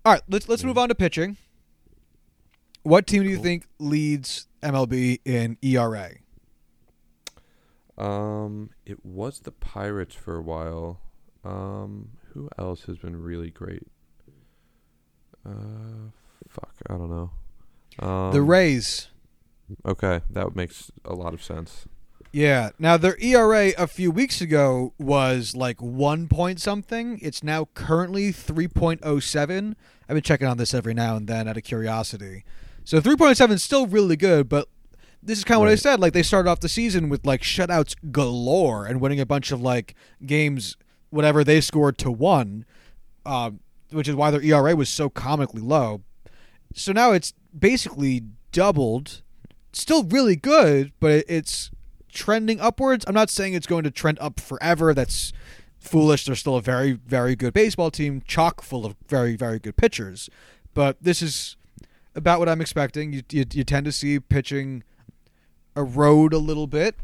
[0.05, 0.69] All right, let's let's Yeah.
[0.69, 1.37] move on to pitching.
[2.83, 6.11] What team do you think leads MLB in ERA?
[7.97, 11.01] Um, it was the Pirates for a while.
[11.45, 13.87] Um, who else has been really great?
[15.47, 16.11] Uh,
[16.49, 17.31] fuck, I don't know.
[17.99, 19.09] Um, the Rays.
[19.87, 21.87] Okay, that makes a lot of sense.
[22.35, 22.71] Yeah.
[22.81, 27.21] Now their ERA a few weeks ago was like one point something.
[27.23, 29.77] It's now currently three point oh seven.
[30.09, 32.45] I've been checking on this every now and then out of curiosity.
[32.83, 34.69] So three point seven is still really good, but
[35.23, 36.01] this is kind of what I said.
[36.01, 39.63] Like they started off the season with like shutouts galore and winning a bunch of
[39.63, 39.95] like
[40.27, 40.77] games,
[41.15, 42.67] whatever they scored to one,
[43.25, 43.53] uh,
[43.91, 46.03] which is why their ERA was so comically low.
[46.75, 49.23] So now it's basically doubled.
[49.73, 51.71] Still really good, but it's
[52.13, 53.05] trending upwards.
[53.07, 54.93] I'm not saying it's going to trend up forever.
[54.93, 55.33] That's
[55.79, 56.25] foolish.
[56.25, 60.29] They're still a very, very good baseball team, chock full of very, very good pitchers.
[60.75, 61.57] But this is
[62.15, 63.13] about what I'm expecting.
[63.13, 64.83] You, you, you tend to see pitching
[65.77, 66.97] erode a little bit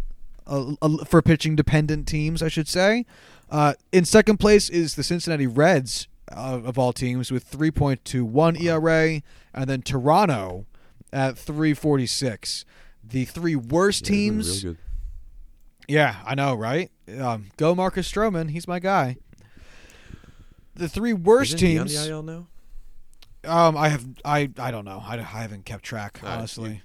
[0.47, 3.07] uh, uh, for pitching dependent teams, I should say.
[3.51, 9.23] Uh, in second place is the Cincinnati Reds uh, of all teams with 3.21 ERA,
[9.53, 10.67] and then Toronto
[11.13, 12.65] at 346.
[13.03, 14.65] The three worst Yeah, teams.
[15.89, 16.91] Yeah, I know, right?
[17.19, 18.51] Um, go Marcus Stroman.
[18.51, 19.17] He's my guy.
[20.77, 22.05] The three worst Isn't he on teams.
[22.05, 22.47] the IL now?
[23.45, 25.03] Um, I have I I don't know.
[25.05, 26.83] I, I haven't kept track All right, honestly.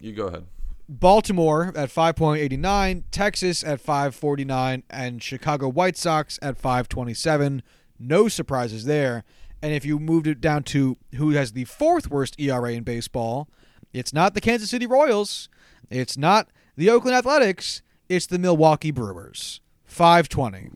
[0.00, 0.46] You go ahead.
[0.88, 7.62] Baltimore at 5.89, Texas at 5.49, and Chicago White Sox at 5.27.
[7.98, 9.24] No surprises there.
[9.62, 13.48] And if you moved it down to who has the fourth worst ERA in baseball,
[13.92, 15.48] it's not the Kansas City Royals,
[15.90, 19.60] it's not the Oakland Athletics, it's the Milwaukee Brewers.
[19.86, 20.70] 520.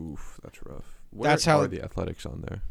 [0.00, 0.84] Oof, that's rough.
[1.10, 2.62] Where That's how- are the Athletics on there?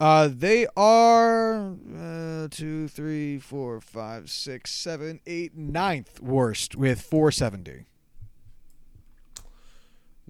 [0.00, 7.86] Uh, they are uh, two, three, four, five, six, seven, eight, ninth worst with 470.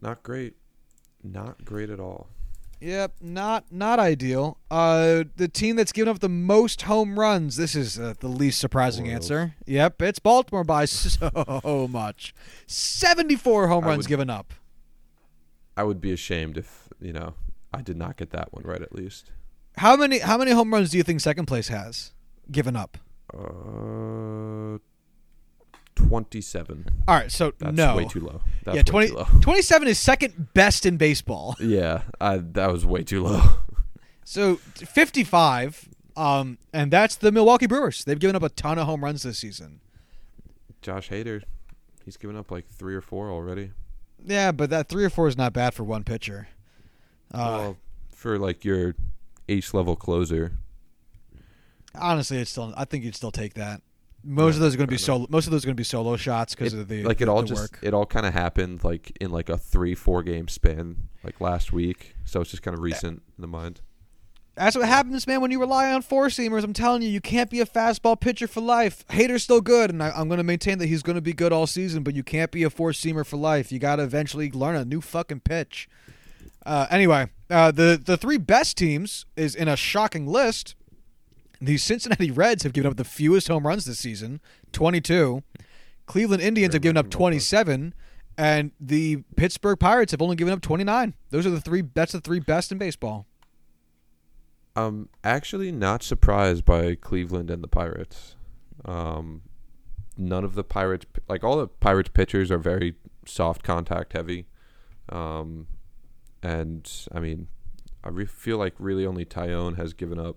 [0.01, 0.55] Not great.
[1.23, 2.29] Not great at all.
[2.81, 4.57] Yep, not not ideal.
[4.71, 7.57] Uh, the team that's given up the most home runs.
[7.57, 9.17] This is uh, the least surprising Royals.
[9.33, 9.55] answer.
[9.67, 12.33] Yep, it's Baltimore by so much.
[12.69, 14.55] Seventy-four home I runs would- given up.
[15.77, 17.35] I would be ashamed if, you know,
[17.75, 19.31] I did not get that one right at least.
[19.79, 22.13] How many how many home runs do you think second place has
[22.51, 22.99] given up?
[23.33, 24.79] Uh
[26.07, 26.87] 27.
[27.09, 27.97] All right, so That's no.
[27.97, 28.41] way too low.
[28.65, 29.25] That's yeah, way 20, too low.
[29.41, 31.57] 27 is second best in baseball.
[31.61, 33.43] Yeah, I, that was way too low.
[34.25, 38.05] So 55, um, and that's the Milwaukee Brewers.
[38.05, 39.81] They've given up a ton of home runs this season.
[40.83, 41.43] Josh Hader,
[42.05, 43.71] he's given up like three or four already.
[44.23, 46.49] Yeah, but that three or four is not bad for one pitcher.
[47.33, 47.77] Uh, well,
[48.11, 48.95] for like your
[49.49, 50.53] ace level closer,
[51.95, 52.73] honestly, it's still.
[52.77, 53.83] I think you'd still take that.
[54.25, 55.27] Most of those are going to be solo.
[55.31, 57.31] Most of those are going to be solo shots because of the like it the-
[57.33, 57.79] all the just work.
[57.83, 61.73] it all kind of happened like in like a three four game span like last
[61.73, 62.17] week.
[62.25, 63.81] So it's just kind of recent in the mind.
[64.57, 66.65] That's what happens, man, when you rely on four seamers.
[66.65, 69.07] I'm telling you, you can't be a fastball pitcher for life.
[69.07, 71.53] Hader's still good, and I, I'm going to maintain that he's going to be good
[71.53, 73.71] all season, but you can't be a four seamer for life.
[73.71, 75.89] You got to eventually learn a new fucking pitch.
[76.69, 80.75] Uh, anyway, uh, the, the three best teams is in a shocking list.
[81.63, 84.43] The Cincinnati Reds have given up the fewest home runs this season
[84.73, 85.43] 22.
[86.05, 87.41] Cleveland Indians have given up much in the ballpark.
[87.41, 87.95] 27.
[88.37, 91.15] And the Pittsburgh Pirates have only given up 29.
[91.31, 91.85] Those are the three.
[91.95, 93.27] That's the three best in baseball.
[94.77, 98.37] I'm actually not surprised by Cleveland and the Pirates.
[98.85, 99.41] Um,
[100.19, 102.95] none of the Pirates, like all the Pirates pitchers, are very
[103.27, 104.47] soft contact heavy.
[105.09, 105.67] Um,
[106.43, 107.49] and I mean,
[108.05, 110.37] I re- feel like really only Taillon has given up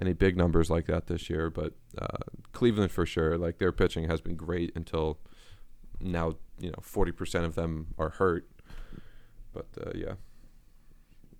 [0.00, 1.50] any big numbers like that this year.
[1.50, 2.18] But uh,
[2.52, 5.18] Cleveland for sure, like their pitching has been great until
[6.00, 6.34] now.
[6.58, 8.48] You know, forty percent of them are hurt.
[9.52, 10.14] But uh, yeah,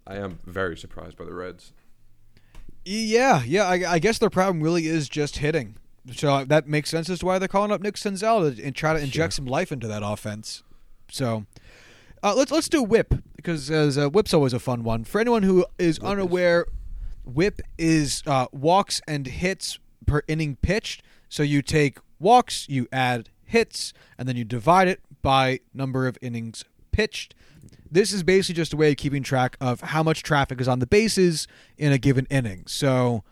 [0.07, 1.73] I am very surprised by the Reds.
[2.85, 3.65] Yeah, yeah.
[3.65, 5.77] I, I guess their problem really is just hitting.
[6.15, 8.93] So that makes sense as to why they're calling up Nick Senzel to and try
[8.93, 9.37] to inject Sure.
[9.45, 10.63] some life into that offense.
[11.11, 11.47] So
[12.25, 15.66] uh, let's let's do whip because uh, whip's always a fun one for anyone who
[15.79, 16.66] is Whip is- unaware.
[17.25, 21.03] Whip is uh, walks and hits per inning pitched.
[21.29, 26.18] So you take walks, you add hits, and then you divide it by number of
[26.20, 27.35] innings pitched.
[27.91, 30.81] This is basically just a way of keeping track of how much traffic is on
[30.81, 31.47] the bases
[31.79, 32.64] in a given inning.
[32.66, 33.25] So,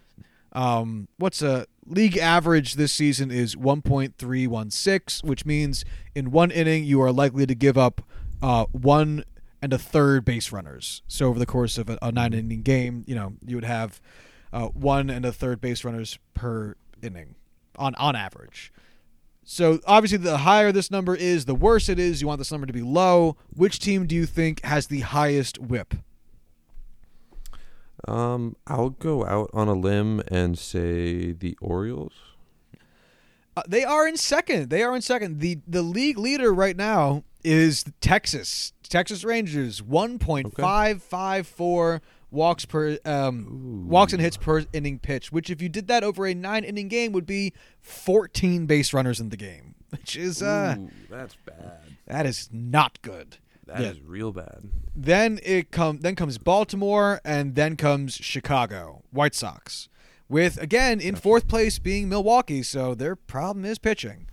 [0.53, 5.85] um, what's a league average this season is 1.316, which means
[6.15, 8.03] in one inning you are likely to give up
[8.43, 9.25] uh, one
[9.63, 11.03] and a third base runners.
[11.07, 14.01] So over the course of a, a nine inning game, you know you would have
[14.53, 17.37] uh, one and a third base runners per inning
[17.77, 18.73] on on average.
[19.45, 22.21] So obviously, the higher this number is, the worse it is.
[22.21, 23.37] You want this number to be low.
[23.55, 25.95] Which team do you think has the highest WHIP?
[28.07, 32.13] Um, I'll go out on a limb and say the Orioles.
[33.57, 34.71] Uh, they are in second.
[34.71, 35.41] They are in second.
[35.41, 38.73] the The league leader right now is Texas.
[38.83, 44.99] Texas Rangers one point five five four walks per um, walks and hits per inning
[44.99, 45.33] pitch.
[45.33, 49.21] Which, if you did that over a nine inning game, would be 14 base runners
[49.21, 51.81] in the game, which is uh, Ooh, that's bad.
[52.07, 53.39] that is not good.
[53.67, 54.03] That is Yeah.
[54.07, 54.69] real bad.
[54.95, 59.89] Then it come then comes Baltimore and then comes Chicago White Sox,
[60.29, 62.63] with again in fourth place being Milwaukee.
[62.63, 64.27] So their problem is pitching.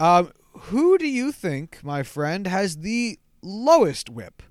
[0.00, 0.30] Um,
[0.62, 4.42] who do you think, my friend, has the lowest WHIP?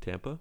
[0.00, 0.38] Tampa?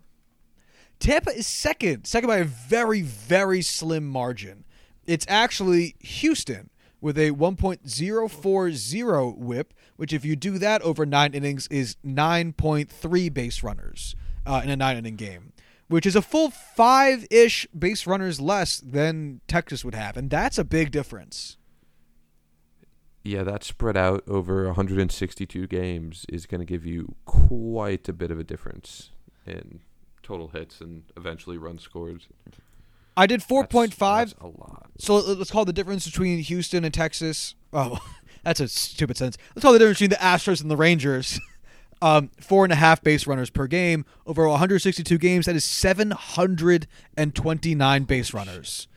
[1.00, 4.66] Tampa is second, second by a very very slim margin.
[5.06, 6.70] It's actually Houston
[7.02, 13.64] with a 1.040 WHIP, which if you do that over nine innings is 9.3 base
[13.64, 14.16] runners
[14.46, 15.54] uh, in a nine inning game,
[15.88, 20.60] which is a full five ish base runners less than Texas would have, and that's
[20.60, 21.58] a big difference.
[23.24, 28.32] Yeah, that spread out over 162 games is going to give you quite a bit
[28.32, 29.12] of a difference
[29.46, 29.82] in
[30.24, 32.26] total hits and eventually runs scored.
[33.16, 34.90] I did 4.5 That's- that's a lot.
[34.98, 37.54] So let- let's call the difference between Houston and Texas.
[37.72, 38.00] Oh,
[38.44, 39.38] that's a stupid sentence.
[39.56, 41.40] Let's call the difference between the Astros and the Rangers.
[42.04, 45.46] Um, four and a half base runners per game over 162 games.
[45.46, 48.88] That is 729 base runners.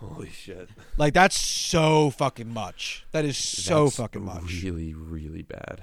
[0.00, 0.68] Holy shit.
[0.96, 3.04] Like that's so fucking much.
[3.12, 4.62] That is so That's fucking much.
[4.62, 5.82] Really, really bad.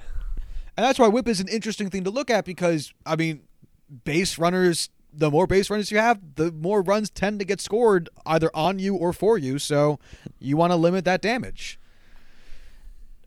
[0.76, 3.42] And that's why whip is an interesting thing to look at because I mean,
[4.04, 4.90] base runners.
[5.18, 8.78] The more base runners you have, the more runs tend to get scored either on
[8.78, 9.58] you or for you.
[9.58, 9.98] So
[10.38, 11.80] you want to limit that damage.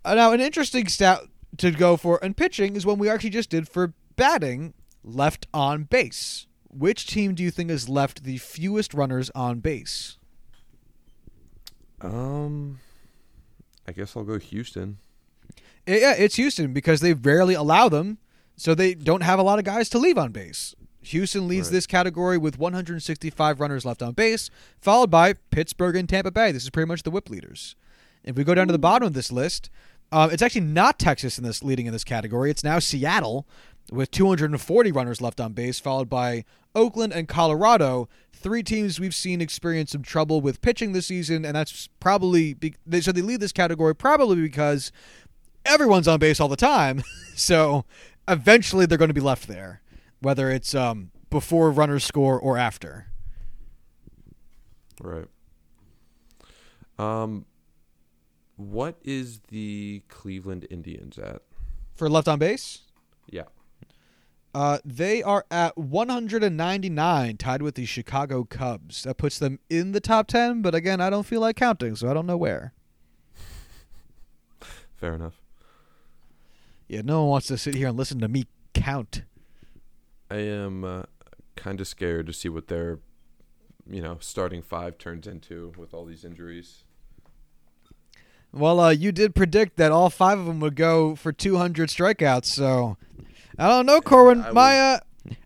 [0.05, 1.21] Uh, now, an interesting stat
[1.57, 5.83] to go for in pitching is one we actually just did for batting left on
[5.83, 6.45] base.
[6.69, 10.18] Which team do you think has left the fewest runners on base?
[12.01, 12.79] Um,
[13.87, 14.97] I guess I'll go Houston.
[15.87, 18.17] Eh, Yeah, it's Houston because they rarely allow them,
[18.55, 20.75] so they don't have a lot of guys to leave on base.
[21.01, 21.73] Houston leads Right.
[21.73, 24.49] this category with 165 runners left on base,
[24.81, 26.51] followed by Pittsburgh and Tampa Bay.
[26.51, 27.75] This is pretty much the whip leaders.
[28.23, 29.69] If we go down to the bottom of this list,
[30.11, 32.51] um, it's actually not Texas in this leading in this category.
[32.51, 33.47] It's now Seattle
[33.91, 36.43] with 240 runners left on base, followed by
[36.75, 38.09] Oakland and Colorado.
[38.41, 42.75] Three teams we've seen experience some trouble with pitching this season, and that's probably be-
[42.85, 44.93] they, so they lead this category probably because
[45.65, 47.03] everyone's on base all the time.
[47.35, 47.83] so
[48.29, 49.81] eventually they're going to be left there,
[50.21, 53.07] whether it's um, before runners score or after.
[55.01, 55.27] Right.
[56.97, 57.45] Um,
[58.55, 61.41] what is the Cleveland Indians at?
[61.95, 62.81] For left on base.
[64.53, 69.03] Uh, they are at 199, tied with the Chicago Cubs.
[69.03, 72.09] That puts them in the top 10, but again, I don't feel like counting, so
[72.09, 72.73] I don't know where.
[74.95, 75.41] Fair enough.
[76.87, 79.23] Yeah, no one wants to sit here and listen to me count.
[80.31, 81.03] I am uh,
[81.55, 82.99] kind of scared to see what their,
[83.89, 86.83] you know, starting five turns into with all these injuries.
[88.51, 92.45] Well, uh, you did predict that all five of them would go for 200 strikeouts,
[92.45, 92.97] so
[93.59, 94.41] I don't know, Corwin.
[94.43, 94.99] I my uh,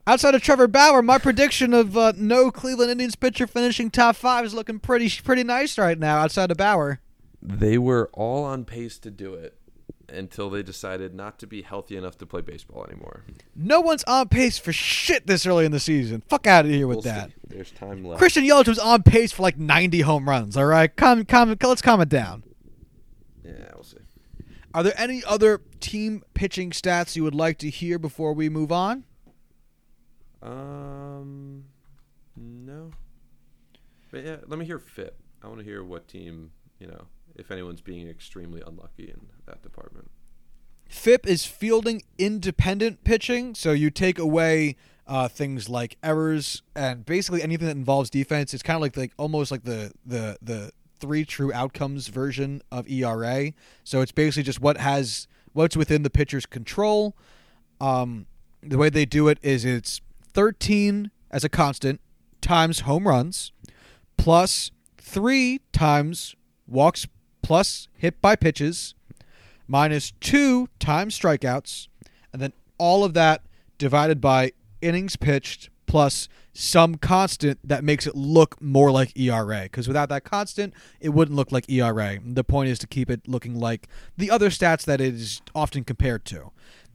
[0.08, 4.46] outside of Trevor Bauer, my prediction of uh, no Cleveland Indians pitcher finishing top five
[4.46, 6.18] is looking pretty pretty nice right now.
[6.20, 7.00] Outside of Bauer,
[7.42, 9.58] They were all on pace to do it
[10.10, 13.24] until they decided not to be healthy enough to play baseball anymore.
[13.56, 16.22] no one's on pace for shit this early in the season.
[16.30, 17.30] Fuck out of here with We'll that.
[17.30, 17.36] see.
[17.48, 18.20] There's time left.
[18.20, 20.56] Christian Yelich was on pace for like 90 home runs.
[20.56, 22.44] All right, calm, calm, let's calm it down.
[23.44, 23.98] Yeah, we'll see.
[24.74, 28.72] Are there any other team pitching stats you would like to hear before we move
[28.72, 29.04] on?
[30.42, 31.66] Um,
[32.36, 32.92] no.
[34.12, 35.16] But yeah, let me hear FIP.
[35.44, 37.06] I want to hear what team, you know,
[37.36, 40.10] if anyone's being extremely unlucky in that department.
[40.88, 44.76] FIP is fielding independent pitching, so you take away
[45.08, 48.54] uh, things like errors and basically anything that involves defense.
[48.54, 52.90] It's kind of like like almost like the the the three true outcomes version of
[52.90, 53.52] ERA.
[53.84, 57.16] So it's basically just what has what's within the pitcher's control.
[57.80, 58.28] Um,
[58.62, 60.02] the way they do it is it's
[60.34, 62.00] 13 as a constant
[62.42, 63.52] times home runs
[64.18, 66.36] plus three times
[66.68, 67.08] walks
[67.42, 68.96] plus hit by pitches
[69.68, 71.88] minus two times strikeouts,
[72.32, 73.42] and then all of that
[73.78, 79.64] divided by innings pitched plus some constant that makes it look more like ERA.
[79.64, 82.20] Because without that constant, it wouldn't look like ERA.
[82.24, 83.88] The point is to keep it looking like
[84.18, 86.52] the other stats that it is often compared to.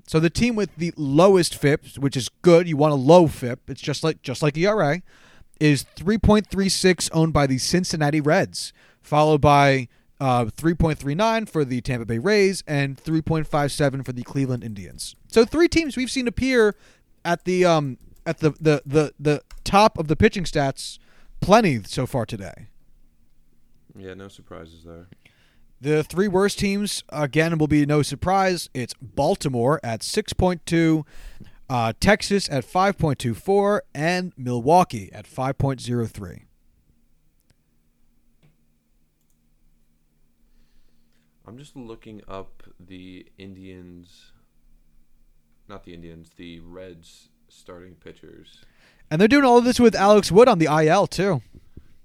[0.06, 3.68] So the team with the lowest FIP, which is good, you want a low FIP.
[3.68, 5.02] It's just like just like ERA,
[5.60, 9.88] is 3.36 owned by the Cincinnati Reds, followed by
[10.20, 15.14] uh, 3.39 for the Tampa Bay Rays and 3.57 for the Cleveland Indians.
[15.28, 16.74] So three teams we've seen appear
[17.24, 17.98] at the um
[18.28, 20.98] at the, the, the, the top of the pitching stats
[21.40, 22.68] plenty so far today.
[23.96, 25.08] Yeah, no surprises there.
[25.80, 28.70] The three worst teams, again, will be no surprise.
[28.72, 31.04] It's Baltimore at 6.2,
[31.68, 36.44] uh, Texas at 5.24, and Milwaukee at 5.03.
[41.46, 44.32] I'm just looking up the Indians,
[45.68, 48.64] not the Indians, the Reds starting pitchers.
[49.10, 51.40] And they're doing all of this with Alex Wood on the IL, too.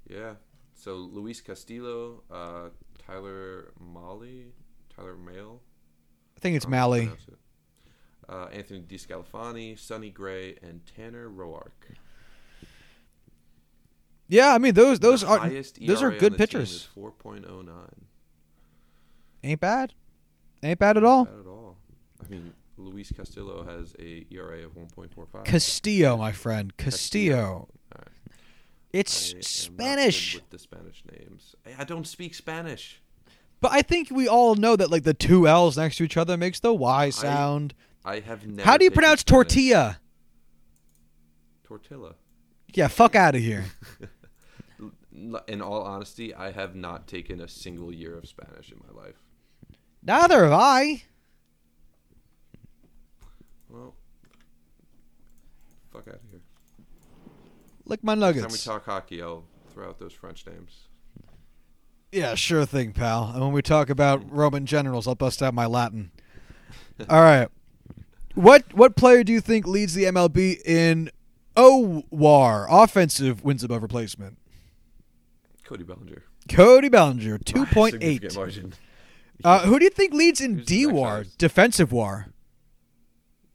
[0.10, 0.34] Yeah.
[0.76, 2.70] So Luis Castillo, uh,
[3.06, 4.54] Tyler Molly,
[4.96, 5.62] Tyler Mail.
[6.38, 7.12] I think it's I don't know how to Malley.
[7.28, 7.38] it.
[8.30, 11.72] Uh, Anthony DeSclafani, Sonny Gray, and Tanner Roark.
[14.30, 16.88] Yeah, I mean those those The are those are good pitchers.
[16.98, 17.70] 4.09.
[19.44, 19.94] ain't bad,
[20.64, 21.26] ain't bad at all.
[21.26, 21.78] Not at all.
[22.26, 25.46] I mean, Luis Castillo has a ERA of 1.45.
[25.46, 27.68] Castillo, my friend, Castillo.
[27.96, 28.08] All right.
[28.92, 31.56] It's I am not good Spanish, with the Spanish names.
[31.66, 33.02] I- I don't speak Spanish.
[33.62, 36.36] but I think we all know that like the two L's next to each other
[36.38, 37.74] makes the Y sound.
[38.04, 38.68] I have never.
[38.70, 39.48] How do you pronounce Spanish.
[39.48, 40.00] tortilla?
[41.64, 42.16] Tortilla.
[42.74, 43.66] Yeah, fuck out of here.
[45.48, 49.22] In all honesty, I have not taken a single year of Spanish in my life.
[50.02, 51.04] Neither have I.
[53.70, 53.94] Well,
[55.94, 56.42] fuck out of here.
[57.86, 60.88] Lick my Next time we talk hockey, I'll throw out those French names.
[62.12, 63.32] Yeah, sure thing, pal.
[63.34, 66.12] And when we talk about Roman generals, I'll bust out my Latin.
[67.10, 67.50] All right.
[68.36, 71.12] What what player do you think leads the MLB in
[71.56, 74.38] OWAR, offensive wins above replacement?
[75.64, 76.24] Cody Bellinger.
[76.50, 78.36] Cody Bellinger, By a two point significant eight.
[78.38, 78.74] margin.
[79.44, 82.28] Uh, who do you think leads in next DWAR, defensive WAR?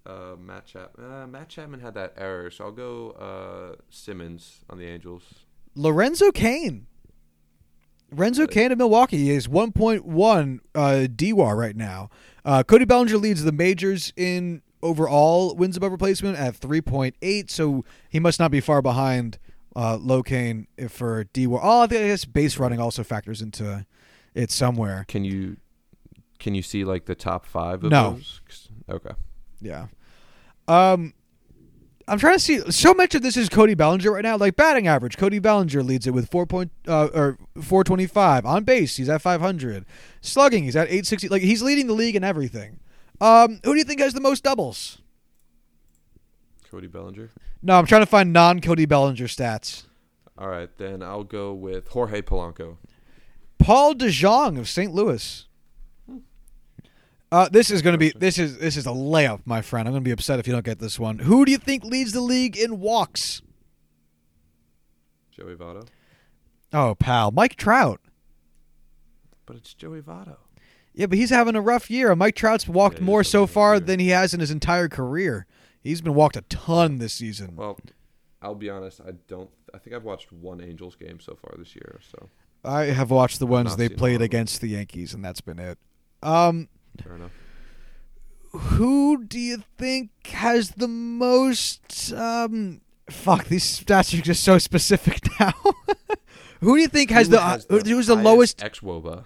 [0.08, 0.92] Uh, Matt Chap.
[0.98, 5.22] Uh, Matt Chapman had that error, so I'll go uh, Simmons on the Angels.
[5.74, 6.86] Lorenzo Cain.
[8.10, 8.54] Lorenzo Really?
[8.54, 10.80] Cain of Milwaukee is 1.1 uh,
[11.14, 12.08] DWAR right now.
[12.44, 18.18] Uh, Cody Bellinger leads the majors in overall wins above replacement at 3.8, so he
[18.18, 19.38] must not be far behind
[19.76, 21.60] uh, Low Cain if for DWAR.
[21.62, 23.84] Oh, I guess base running also factors into
[24.34, 25.04] it somewhere.
[25.06, 25.58] Can you
[26.38, 28.12] can you see like the top five of No.
[28.12, 28.40] those?
[28.88, 29.10] Okay.
[29.60, 29.88] Yeah.
[30.68, 31.14] Um,
[32.06, 32.58] I'm trying to see.
[32.70, 34.36] So much of this is Cody Bellinger right now.
[34.36, 38.96] Like batting average, Cody Bellinger leads it with four point uh, or 425 on base.
[38.96, 39.84] He's at 500.
[40.20, 41.28] Slugging, he's at 860.
[41.28, 42.80] Like he's leading the league in everything.
[43.20, 44.98] Um, who do you think has the most doubles?
[46.70, 47.30] Cody Bellinger.
[47.62, 49.84] No, I'm trying to find non Cody Bellinger stats.
[50.36, 52.76] All right, then I'll go with Jorge Polanco.
[53.58, 54.94] Paul DeJong of St.
[54.94, 55.47] Louis.
[57.30, 59.86] Uh, this is going to be this is this is a layup, my friend.
[59.86, 61.18] I'm going to be upset if you don't get this one.
[61.20, 63.42] Who do you think leads the league in walks?
[65.30, 65.86] Joey Votto.
[66.72, 68.00] Oh, pal, Mike Trout.
[69.46, 70.36] But it's Joey Votto.
[70.94, 72.14] Yeah, but he's having a rough year.
[72.16, 73.80] Mike Trout's walked Yeah, more so far year.
[73.80, 75.46] than he has in his entire career.
[75.80, 77.54] He's been walked a ton this season.
[77.56, 77.78] Well,
[78.42, 79.00] I'll be honest.
[79.00, 79.50] I don't.
[79.72, 82.00] I think I've watched one Angels game so far this year.
[82.10, 82.30] So
[82.64, 85.40] I have watched the ones they seen a lot played against the Yankees, and that's
[85.40, 85.78] been it.
[86.22, 86.68] Um,
[87.02, 87.32] fair enough.
[88.52, 92.12] who do you think has the most?
[92.12, 92.80] Um,
[93.10, 95.52] fuck, these stats are just so specific now.
[96.60, 98.58] who do you think has Who the, uh, who's the lowest?
[98.58, 99.24] xwOBA.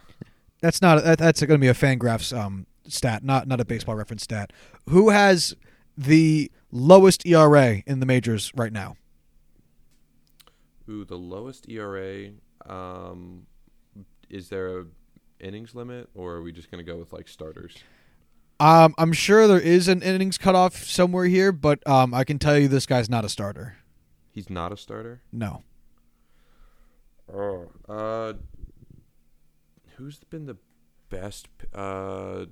[0.60, 3.94] That's not that, that's going to be a Fangraphs um stat, not not a baseball
[3.96, 4.52] reference stat.
[4.88, 5.54] Who has
[5.96, 8.96] the lowest ERA in the majors right now?
[10.88, 12.30] Ooh, the lowest ERA.
[12.66, 13.46] Um,
[14.30, 14.86] is there a
[15.42, 17.76] innings limit, or are we just gonna go with like starters?
[18.60, 22.56] Um, I'm sure there is an innings cutoff somewhere here, but um, I can tell
[22.56, 23.76] you this guy's not a starter.
[24.30, 25.20] He's not a starter.
[25.32, 25.64] No.
[27.32, 28.34] Oh, uh,
[29.96, 30.56] who's been the
[31.10, 31.48] best?
[31.74, 32.46] Uh,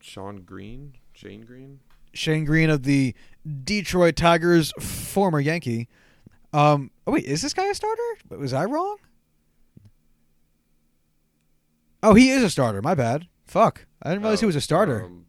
[0.00, 1.80] Sean Green, Shane Greene.
[2.14, 3.14] Shane Greene of the
[3.64, 5.88] Detroit Tigers, former Yankee.
[6.52, 8.02] Um, oh wait, is this guy a starter?
[8.30, 8.96] Was I wrong?
[12.06, 12.80] Oh, he is a starter.
[12.80, 13.26] My bad.
[13.46, 15.06] Fuck, I didn't realize he was a starter.
[15.06, 15.24] um,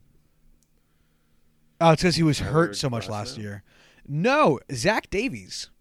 [1.81, 3.63] oh, it's because he was hurt so much last year.
[4.07, 5.71] No, Zach Davies.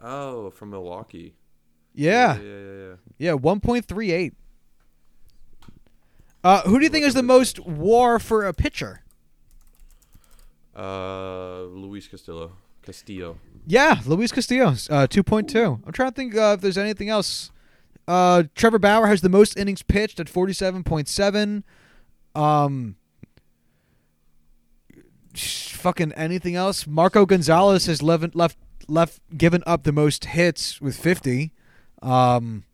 [0.00, 1.36] oh, from Milwaukee.
[1.94, 2.94] Yeah, yeah, yeah, yeah.
[3.18, 4.34] yeah, one point three eight.
[6.42, 9.04] Uh, who do you think is the most WAR for a pitcher?
[10.76, 12.56] Uh, Luis Castillo.
[12.82, 13.38] Castillo.
[13.64, 15.82] Yeah, Luis Castillo, uh, 2.2.
[15.86, 17.52] I'm trying to think uh, if there's anything else.
[18.10, 21.62] Uh, Trevor Bauer has the most innings pitched at 47.7.
[22.34, 22.96] Um,
[25.32, 26.88] fucking anything else.
[26.88, 28.58] Marco Gonzalez has left left
[28.88, 31.52] left given up the most hits with 50.
[32.02, 32.64] Um,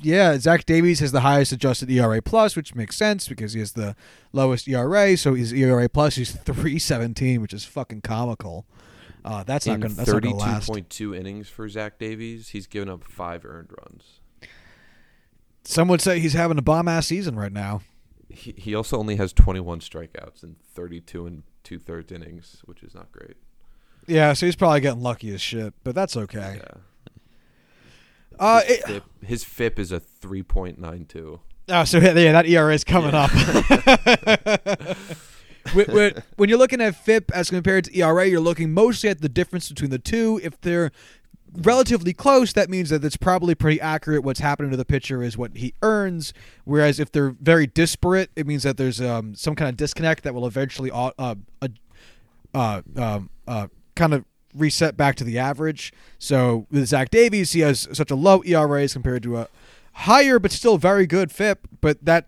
[0.00, 3.72] yeah, Zach Davies has the highest adjusted ERA plus, which makes sense because he has
[3.72, 3.94] the
[4.32, 5.14] lowest ERA.
[5.18, 8.64] So his ERA plus is 317, which is fucking comical.
[9.28, 10.70] Uh, that's In not gonna last.
[10.70, 14.20] 32.2 innings for Zach Davies, he's given up five earned runs.
[15.64, 17.82] Some would say he's having a bomb ass season right now.
[18.30, 22.94] He, he also only has 21 strikeouts in 32 and two thirds innings, which is
[22.94, 23.36] not great.
[24.06, 26.62] Yeah, so he's probably getting lucky as shit, but that's okay.
[26.62, 27.18] Yeah.
[28.40, 31.40] Uh, his, it, FIP, his FIP is a 3.92.
[31.68, 33.30] Oh, so yeah, that ERA is coming up.
[36.36, 39.68] when, you're looking at FIP as compared to ERA, you're looking mostly at the difference
[39.68, 40.40] between the two.
[40.42, 40.90] If they're
[41.54, 44.22] relatively close, that means that it's probably pretty accurate.
[44.22, 46.32] What's happening to the pitcher is what he earns.
[46.64, 50.34] Whereas if they're very disparate, it means that there's um, some kind of disconnect that
[50.34, 51.34] will eventually uh, uh,
[52.54, 55.92] uh, um, uh, kind of reset back to the average.
[56.18, 59.48] So with Zach Davies, he has such a low ERA as compared to a
[59.92, 61.68] higher but still very good FIP.
[61.80, 62.26] But that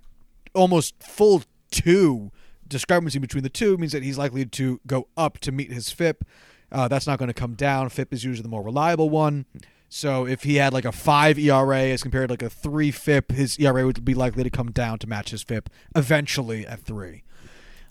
[0.55, 2.31] almost full two
[2.71, 6.25] discrepancy between the two means that he's likely to go up to meet his FIP.
[6.73, 7.89] Uh, that's not going to come down.
[7.91, 9.45] FIP is usually the more reliable one.
[9.89, 13.33] So if he had like a five ERA as compared to like a three FIP,
[13.33, 17.25] his ERA would be likely to come down to match his FIP eventually at three.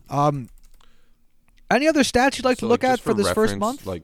[0.09, 0.47] Um,
[1.69, 3.85] any other stats you'd like So, to look just at for, this first month?
[3.85, 4.03] Like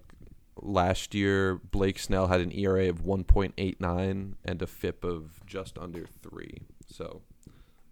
[0.62, 6.06] last year, Blake Snell had an ERA of 1.89 and a FIP of just under
[6.22, 6.64] three.
[6.88, 7.22] So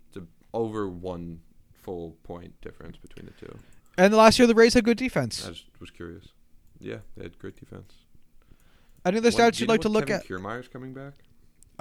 [0.09, 0.23] it's a,
[0.53, 1.39] over one
[1.83, 3.57] full point difference between the two.
[3.97, 5.45] and the last year the Rays had good defense.
[5.45, 6.25] I just was curious.
[6.79, 7.93] Yeah, they had great defense.
[9.05, 11.13] Any other stats you'd like to look Kevin Kiermaier's coming back.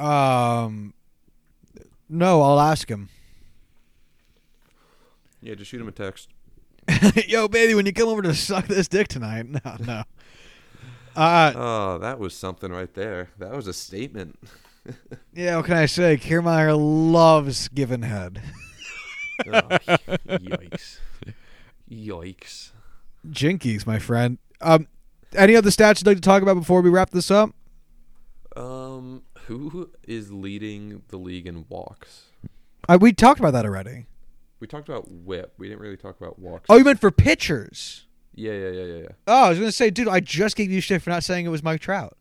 [0.05, 0.93] Um,
[2.09, 3.09] no, I'll ask him.
[5.41, 6.29] Yeah, just shoot him a text.
[7.29, 10.03] Yo, baby, when you come over to suck this dick tonight, no, no.
[11.15, 13.31] Uh, Oh, that was something right there.
[13.39, 14.39] That was a statement.
[15.35, 15.57] yeah.
[15.57, 16.17] What can I say?
[16.17, 16.75] Kiermaier
[17.13, 18.43] loves giving head.
[19.41, 19.51] Oh,
[20.29, 20.99] yikes!
[21.91, 22.71] Yikes!
[23.29, 24.39] Jinkies, my friend.
[24.61, 24.89] Um,
[25.35, 27.55] any other stats you'd like to talk about before we wrap this up?
[28.57, 32.25] Um, who is leading the league in walks?
[32.89, 34.07] Uh, we talked about that already.
[34.61, 35.55] We talked about whip.
[35.59, 36.67] We didn't really talk about walks.
[36.69, 38.07] Oh, you meant for pitchers?
[38.35, 39.09] yeah, yeah, yeah, yeah, yeah.
[39.27, 41.51] Oh, I was gonna say, dude, I just gave you shit for not saying it
[41.51, 42.17] was Mike Trout.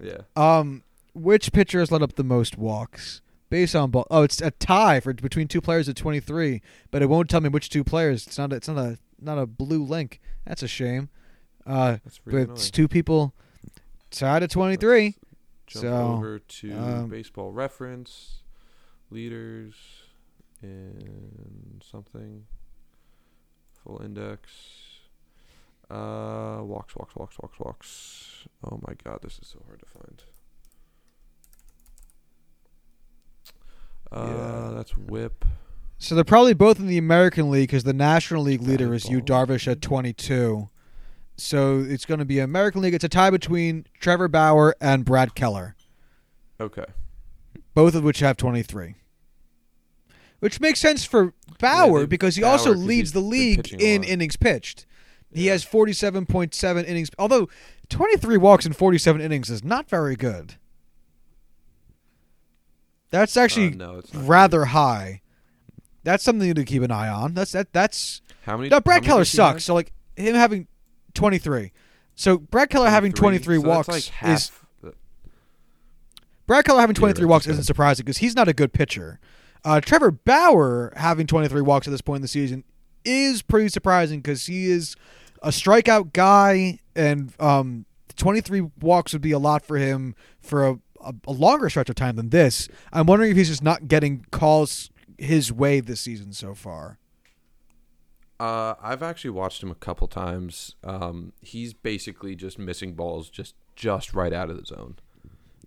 [0.00, 0.18] Yeah.
[0.36, 0.82] Um,
[1.14, 3.20] which pitcher has led up the most walks
[3.54, 4.04] based on ball?
[4.10, 7.40] Oh, it's a tie for between two players at twenty three, but it won't tell
[7.40, 8.26] me which two players.
[8.26, 8.52] It's not.
[8.52, 10.20] It's not a not a blue link.
[10.44, 11.08] That's a shame.
[11.64, 13.32] Uh, That's but it's two people
[14.10, 15.14] tied at twenty three.
[15.68, 18.42] Jump So, over to um, baseball reference,
[19.10, 19.74] leaders,
[20.60, 22.46] and something.
[23.84, 24.50] Full index.
[25.88, 28.48] Uh, walks, walks, walks, walks, walks.
[28.68, 30.24] Oh my god, this is so hard to find.
[34.12, 34.26] Uh,
[34.70, 34.72] Yeah.
[34.76, 35.44] that's whip.
[35.98, 39.20] So they're probably both in the American League because the National League leader is Yu
[39.20, 40.68] Darvish at 22.
[41.36, 42.94] So it's going to be American League.
[42.94, 45.74] It's a tie between Trevor Bauer and Brad Keller,
[46.60, 46.84] Okay.
[47.74, 48.96] both of which have 23.
[50.40, 54.04] Which makes sense for Bauer they- because he Bauer, also 'cause leads the league in
[54.04, 54.84] innings pitched.
[55.32, 55.52] He Yeah.
[55.52, 57.10] has 47.7 innings.
[57.18, 57.48] Although
[57.88, 60.56] 23 walks in 47 innings is not very good.
[63.14, 65.20] That's actually Uh, no, rather high.
[66.02, 67.34] That's something to keep an eye on.
[67.34, 67.72] That's that.
[67.72, 68.68] That's How many?
[68.70, 68.80] no.
[68.80, 69.64] Brad Keller sucks.
[69.64, 70.66] So like him having
[71.14, 71.70] twenty three.
[72.16, 74.50] So Brad Keller having twenty three So walks like is
[74.82, 74.94] the-
[76.46, 79.18] Brad Keller having twenty three walks isn't surprising because he's not a good pitcher.
[79.64, 82.64] Uh, Trevor Bauer having twenty three walks at this point in the season
[83.04, 84.96] is pretty surprising because he is
[85.42, 87.86] a strikeout guy, and um,
[88.16, 91.88] twenty three walks would be a lot for him for a, a, a longer stretch
[91.90, 92.68] of time than this.
[92.92, 96.98] I'm wondering if he's just not getting calls his way this season so far.
[98.40, 100.74] Uh, I've actually watched him a couple times.
[100.82, 104.96] Um, he's basically just missing balls just just right out of the zone.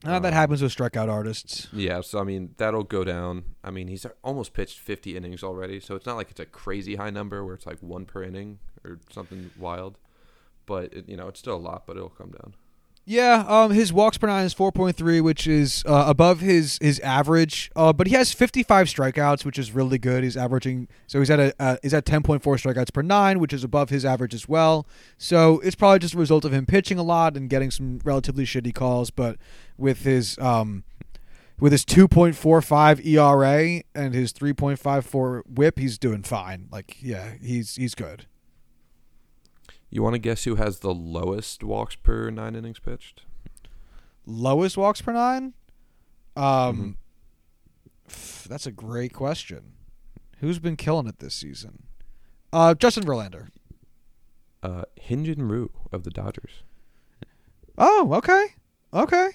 [0.05, 1.67] Uh, that Um, happens with strikeout artists.
[1.73, 3.55] Yeah, so I mean that'll go down.
[3.63, 6.95] I mean he's almost pitched 50 innings already, so it's not like it's a crazy
[6.95, 9.97] high number where it's like one per inning or something wild.
[10.65, 12.53] But it, you know it's still a lot, but it'll come down.
[13.09, 16.77] Yeah, um, his walks per nine is four point three, which is uh, above his
[16.81, 17.71] his average.
[17.73, 20.25] Uh, but he has fifty five strikeouts, which is really good.
[20.25, 23.39] He's averaging so he's at a uh, he's at ten point four strikeouts per nine,
[23.39, 24.85] which is above his average as well.
[25.17, 28.43] So it's probably just a result of him pitching a lot and getting some relatively
[28.43, 29.09] shitty calls.
[29.09, 29.37] But
[29.77, 30.83] with his um,
[31.61, 35.97] with his two point four five ERA and his three point five four WHIP, he's
[35.97, 36.67] doing fine.
[36.73, 38.25] Like yeah, he's he's good.
[39.89, 43.23] You want to guess who has the lowest walks per nine innings pitched?
[44.25, 45.53] Lowest walks per nine?
[46.35, 46.79] Mm-hmm.
[46.79, 46.97] Um,
[48.09, 49.73] pff, that's a great question.
[50.39, 51.83] Who's been killing it this season?
[52.51, 53.49] Uh, Justin Verlander.
[54.61, 56.63] Uh, Hyunjin Ryu of the Dodgers.
[57.77, 58.47] Oh, okay,
[58.93, 59.29] okay.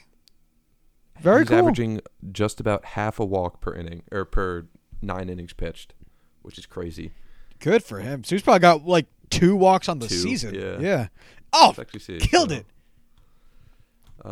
[1.21, 1.41] Very good.
[1.41, 1.59] He's cool.
[1.59, 2.01] averaging
[2.33, 4.67] just about half a walk per inning or per
[5.01, 5.95] nine innings pitched,
[6.43, 7.13] which is crazy.
[7.61, 8.25] Good for him.
[8.25, 10.55] So he's probably got like two walks on the Two, season.
[10.55, 10.79] yeah.
[10.81, 11.07] Yeah.
[11.53, 12.19] Oh, Let's actually see.
[12.19, 12.67] killed So, it.
[14.25, 14.29] Uh,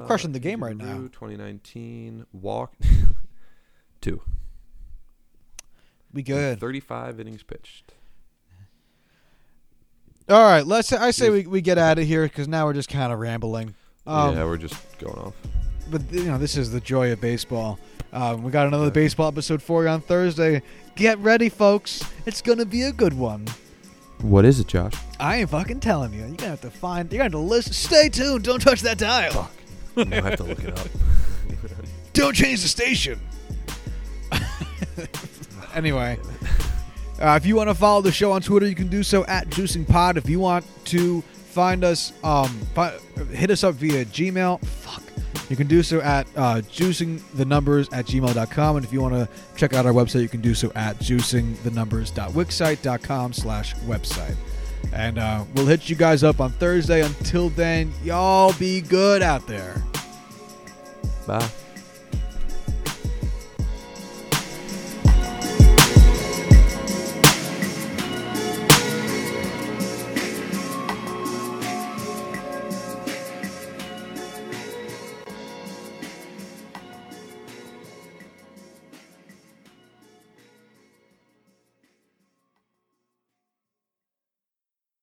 [0.00, 0.98] I'm crushing the game right now.
[1.12, 2.74] 2019 walk
[4.00, 4.20] two.
[6.12, 6.60] We good.
[6.60, 7.94] 35 innings pitched.
[10.28, 10.66] All right.
[10.66, 10.92] Let's.
[10.92, 13.74] I say we, we get out of here because now we're just kind of rambling.
[14.06, 15.34] Um, yeah, we're just going off.
[15.90, 17.78] but you know this is the joy of baseball.
[18.12, 20.62] Um, we got another baseball episode for you on Thursday.
[20.96, 22.02] Get ready, folks.
[22.26, 23.46] It's gonna be a good one.
[24.22, 24.92] What is it, Josh?
[25.18, 26.20] I ain't fucking telling you.
[26.20, 27.10] You're gonna have to find.
[27.12, 27.72] You're gonna have to listen.
[27.72, 28.44] Stay tuned.
[28.44, 29.50] Don't touch that dial.
[29.96, 30.86] Now I have to look it up.
[32.12, 33.20] Don't change the station.
[35.74, 36.18] anyway,
[37.20, 39.48] uh, if you want to follow the show on Twitter, you can do so at
[39.48, 40.16] Juicing Pod.
[40.16, 42.96] If you want to find us, um, fi-
[43.32, 44.64] hit us up via Gmail.
[44.64, 45.02] Fuck.
[45.48, 48.76] You can do so at uh, juicing the numbers at gmail.com.
[48.76, 53.32] And if you want to check out our website, you can do so at juicingthenumbers.wixsite.com
[53.32, 54.36] slash website.
[54.92, 57.02] And uh, we'll hit you guys up on Thursday.
[57.02, 59.82] Until then, y'all be good out there.
[61.26, 61.48] Bye.